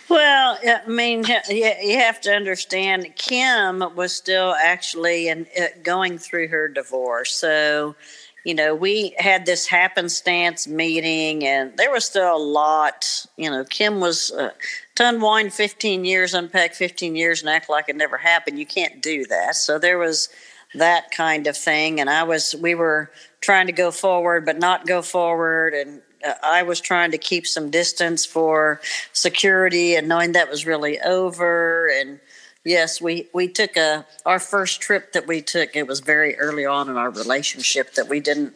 Well, 0.09 0.59
I 0.63 0.81
mean, 0.87 1.23
you 1.49 1.97
have 1.97 2.19
to 2.21 2.31
understand, 2.31 3.15
Kim 3.15 3.83
was 3.95 4.13
still 4.13 4.53
actually 4.53 5.29
in, 5.29 5.47
uh, 5.59 5.67
going 5.81 6.17
through 6.17 6.49
her 6.49 6.67
divorce. 6.67 7.33
So, 7.33 7.95
you 8.43 8.53
know, 8.53 8.75
we 8.75 9.15
had 9.17 9.45
this 9.45 9.67
happenstance 9.67 10.67
meeting, 10.67 11.45
and 11.45 11.75
there 11.77 11.91
was 11.91 12.05
still 12.05 12.35
a 12.35 12.37
lot. 12.37 13.25
You 13.37 13.49
know, 13.49 13.63
Kim 13.63 14.01
was 14.01 14.31
uh, 14.31 14.51
to 14.95 15.09
unwind 15.09 15.53
15 15.53 16.03
years, 16.03 16.33
unpack 16.33 16.73
15 16.73 17.15
years, 17.15 17.41
and 17.41 17.49
act 17.49 17.69
like 17.69 17.87
it 17.87 17.95
never 17.95 18.17
happened. 18.17 18.59
You 18.59 18.65
can't 18.65 19.01
do 19.01 19.25
that. 19.27 19.55
So 19.55 19.79
there 19.79 19.97
was 19.97 20.27
that 20.75 21.11
kind 21.11 21.47
of 21.47 21.55
thing, 21.55 22.01
and 22.01 22.09
I 22.09 22.23
was, 22.23 22.53
we 22.59 22.75
were 22.75 23.11
trying 23.39 23.67
to 23.67 23.73
go 23.73 23.91
forward, 23.91 24.45
but 24.45 24.59
not 24.59 24.87
go 24.87 25.01
forward, 25.01 25.73
and 25.73 26.01
uh, 26.25 26.33
I 26.43 26.63
was 26.63 26.81
trying 26.81 27.11
to 27.11 27.17
keep 27.17 27.47
some 27.47 27.69
distance 27.69 28.25
for 28.25 28.81
security, 29.13 29.95
and 29.95 30.09
knowing 30.09 30.33
that 30.33 30.49
was 30.49 30.65
really 30.65 30.99
over, 30.99 31.89
and 31.89 32.19
Yes, 32.65 33.01
we 33.01 33.27
we 33.33 33.49
took 33.49 33.75
a 33.75 34.05
our 34.25 34.39
first 34.39 34.79
trip 34.79 35.11
that 35.11 35.27
we 35.27 35.41
took. 35.41 35.75
It 35.75 35.85
was 35.85 35.99
very 35.99 36.37
early 36.37 36.65
on 36.65 36.89
in 36.89 36.95
our 36.95 37.09
relationship 37.09 37.93
that 37.95 38.07
we 38.07 38.21
didn't 38.21 38.53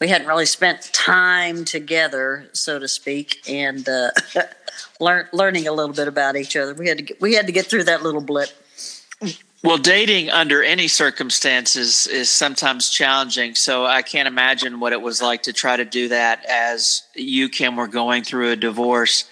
we 0.00 0.08
hadn't 0.08 0.26
really 0.26 0.46
spent 0.46 0.92
time 0.92 1.64
together, 1.64 2.48
so 2.52 2.78
to 2.78 2.88
speak, 2.88 3.42
and 3.48 3.88
uh, 3.88 4.10
learn, 5.00 5.28
learning 5.32 5.68
a 5.68 5.72
little 5.72 5.94
bit 5.94 6.08
about 6.08 6.36
each 6.36 6.56
other. 6.56 6.74
We 6.74 6.88
had 6.88 6.98
to 6.98 7.04
get, 7.04 7.20
we 7.20 7.34
had 7.34 7.46
to 7.46 7.52
get 7.52 7.66
through 7.66 7.84
that 7.84 8.02
little 8.02 8.20
blip. 8.20 8.50
Well, 9.64 9.78
dating 9.78 10.28
under 10.28 10.62
any 10.62 10.88
circumstances 10.88 12.06
is 12.06 12.30
sometimes 12.30 12.90
challenging. 12.90 13.54
So 13.54 13.86
I 13.86 14.02
can't 14.02 14.28
imagine 14.28 14.78
what 14.78 14.92
it 14.92 15.00
was 15.00 15.22
like 15.22 15.44
to 15.44 15.54
try 15.54 15.74
to 15.74 15.86
do 15.86 16.08
that 16.08 16.44
as 16.44 17.02
you, 17.14 17.48
Kim, 17.48 17.74
were 17.74 17.88
going 17.88 18.24
through 18.24 18.50
a 18.50 18.56
divorce. 18.56 19.24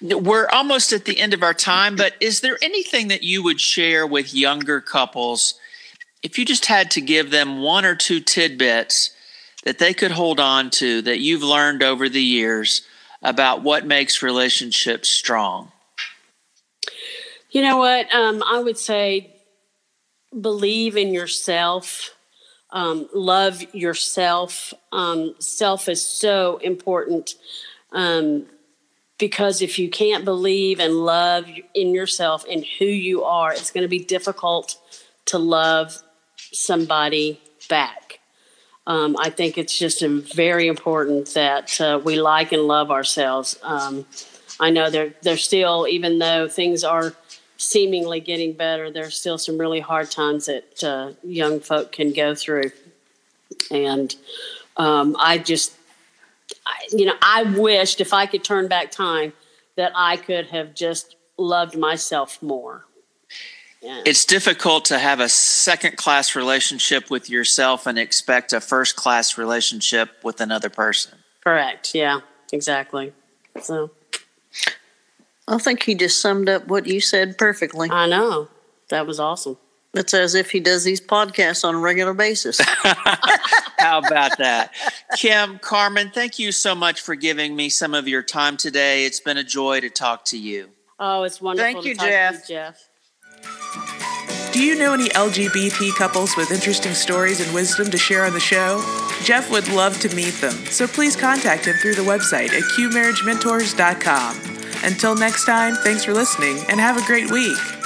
We're 0.00 0.46
almost 0.46 0.92
at 0.92 1.06
the 1.06 1.18
end 1.18 1.34
of 1.34 1.42
our 1.42 1.54
time, 1.54 1.96
but 1.96 2.14
is 2.20 2.40
there 2.40 2.56
anything 2.62 3.08
that 3.08 3.24
you 3.24 3.42
would 3.42 3.60
share 3.60 4.06
with 4.06 4.32
younger 4.32 4.80
couples 4.80 5.54
if 6.22 6.38
you 6.38 6.44
just 6.44 6.66
had 6.66 6.92
to 6.92 7.00
give 7.00 7.32
them 7.32 7.60
one 7.60 7.84
or 7.84 7.96
two 7.96 8.20
tidbits 8.20 9.10
that 9.64 9.80
they 9.80 9.92
could 9.92 10.12
hold 10.12 10.38
on 10.38 10.70
to 10.70 11.02
that 11.02 11.18
you've 11.18 11.42
learned 11.42 11.82
over 11.82 12.08
the 12.08 12.22
years 12.22 12.82
about 13.22 13.64
what 13.64 13.84
makes 13.84 14.22
relationships 14.22 15.08
strong? 15.08 15.72
You 17.50 17.62
know 17.62 17.78
what? 17.78 18.06
Um, 18.14 18.44
I 18.46 18.62
would 18.62 18.78
say 18.78 19.34
believe 20.38 20.96
in 20.96 21.12
yourself, 21.12 22.14
um, 22.70 23.08
love 23.12 23.62
yourself. 23.74 24.72
Um, 24.92 25.34
self 25.38 25.88
is 25.88 26.04
so 26.04 26.58
important 26.58 27.34
um, 27.92 28.46
because 29.18 29.60
if 29.60 29.78
you 29.78 29.90
can't 29.90 30.24
believe 30.24 30.80
and 30.80 30.94
love 31.04 31.46
in 31.74 31.94
yourself 31.94 32.44
and 32.50 32.64
who 32.78 32.84
you 32.84 33.24
are, 33.24 33.52
it's 33.52 33.70
going 33.70 33.82
to 33.82 33.88
be 33.88 33.98
difficult 33.98 34.78
to 35.26 35.38
love 35.38 36.00
somebody 36.36 37.40
back. 37.68 38.20
Um, 38.86 39.16
I 39.18 39.30
think 39.30 39.58
it's 39.58 39.78
just 39.78 40.02
very 40.02 40.66
important 40.66 41.34
that 41.34 41.80
uh, 41.80 42.00
we 42.02 42.20
like 42.20 42.52
and 42.52 42.62
love 42.62 42.90
ourselves. 42.90 43.58
Um, 43.62 44.06
I 44.58 44.70
know 44.70 44.90
they're 44.90 45.14
they're 45.22 45.36
still, 45.36 45.86
even 45.88 46.18
though 46.18 46.48
things 46.48 46.82
are 46.82 47.14
seemingly 47.60 48.20
getting 48.20 48.54
better, 48.54 48.90
there's 48.90 49.14
still 49.14 49.36
some 49.36 49.58
really 49.58 49.80
hard 49.80 50.10
times 50.10 50.46
that 50.46 50.82
uh, 50.82 51.12
young 51.22 51.60
folk 51.60 51.92
can 51.92 52.10
go 52.12 52.34
through. 52.34 52.72
And 53.70 54.14
um, 54.78 55.14
I 55.18 55.36
just, 55.36 55.76
I, 56.66 56.72
you 56.90 57.04
know, 57.04 57.16
I 57.20 57.42
wished 57.42 58.00
if 58.00 58.14
I 58.14 58.24
could 58.24 58.42
turn 58.42 58.66
back 58.66 58.90
time 58.90 59.34
that 59.76 59.92
I 59.94 60.16
could 60.16 60.46
have 60.46 60.74
just 60.74 61.16
loved 61.36 61.76
myself 61.76 62.42
more. 62.42 62.86
Yeah. 63.82 64.02
It's 64.06 64.24
difficult 64.24 64.86
to 64.86 64.98
have 64.98 65.20
a 65.20 65.28
second 65.28 65.98
class 65.98 66.34
relationship 66.34 67.10
with 67.10 67.28
yourself 67.28 67.86
and 67.86 67.98
expect 67.98 68.54
a 68.54 68.60
first 68.60 68.96
class 68.96 69.36
relationship 69.36 70.10
with 70.24 70.40
another 70.40 70.70
person. 70.70 71.18
Correct. 71.42 71.94
Yeah, 71.94 72.20
exactly. 72.52 73.12
So 73.60 73.90
I 75.50 75.58
think 75.58 75.82
he 75.82 75.96
just 75.96 76.22
summed 76.22 76.48
up 76.48 76.68
what 76.68 76.86
you 76.86 77.00
said 77.00 77.36
perfectly. 77.36 77.90
I 77.90 78.06
know. 78.06 78.48
That 78.88 79.06
was 79.06 79.18
awesome. 79.18 79.58
It's 79.92 80.14
as 80.14 80.36
if 80.36 80.52
he 80.52 80.60
does 80.60 80.84
these 80.84 81.00
podcasts 81.00 81.64
on 81.64 81.74
a 81.74 81.78
regular 81.78 82.14
basis. 82.14 82.60
How 83.78 83.98
about 83.98 84.38
that? 84.38 84.72
Kim, 85.16 85.58
Carmen, 85.58 86.10
thank 86.10 86.38
you 86.38 86.52
so 86.52 86.76
much 86.76 87.00
for 87.00 87.16
giving 87.16 87.56
me 87.56 87.68
some 87.68 87.94
of 87.94 88.06
your 88.06 88.22
time 88.22 88.56
today. 88.56 89.04
It's 89.04 89.18
been 89.18 89.36
a 89.36 89.42
joy 89.42 89.80
to 89.80 89.90
talk 89.90 90.24
to 90.26 90.38
you. 90.38 90.70
Oh, 91.00 91.24
it's 91.24 91.40
wonderful 91.40 91.72
thank 91.72 91.84
you, 91.84 91.96
Jeff. 91.96 92.48
You, 92.48 92.54
Jeff. 92.54 92.88
Do 94.52 94.62
you 94.62 94.76
know 94.76 94.94
any 94.94 95.08
LGBT 95.08 95.96
couples 95.96 96.36
with 96.36 96.52
interesting 96.52 96.94
stories 96.94 97.40
and 97.40 97.52
wisdom 97.52 97.90
to 97.90 97.98
share 97.98 98.24
on 98.24 98.34
the 98.34 98.40
show? 98.40 98.80
Jeff 99.24 99.50
would 99.50 99.66
love 99.68 99.98
to 100.00 100.14
meet 100.14 100.34
them, 100.34 100.54
so 100.66 100.86
please 100.86 101.16
contact 101.16 101.66
him 101.66 101.76
through 101.76 101.94
the 101.94 102.02
website 102.02 102.52
at 102.52 102.62
qmarriagementors.com. 102.76 104.59
Until 104.82 105.14
next 105.14 105.44
time, 105.44 105.74
thanks 105.74 106.04
for 106.04 106.12
listening 106.12 106.58
and 106.68 106.80
have 106.80 106.96
a 106.96 107.06
great 107.06 107.30
week. 107.30 107.79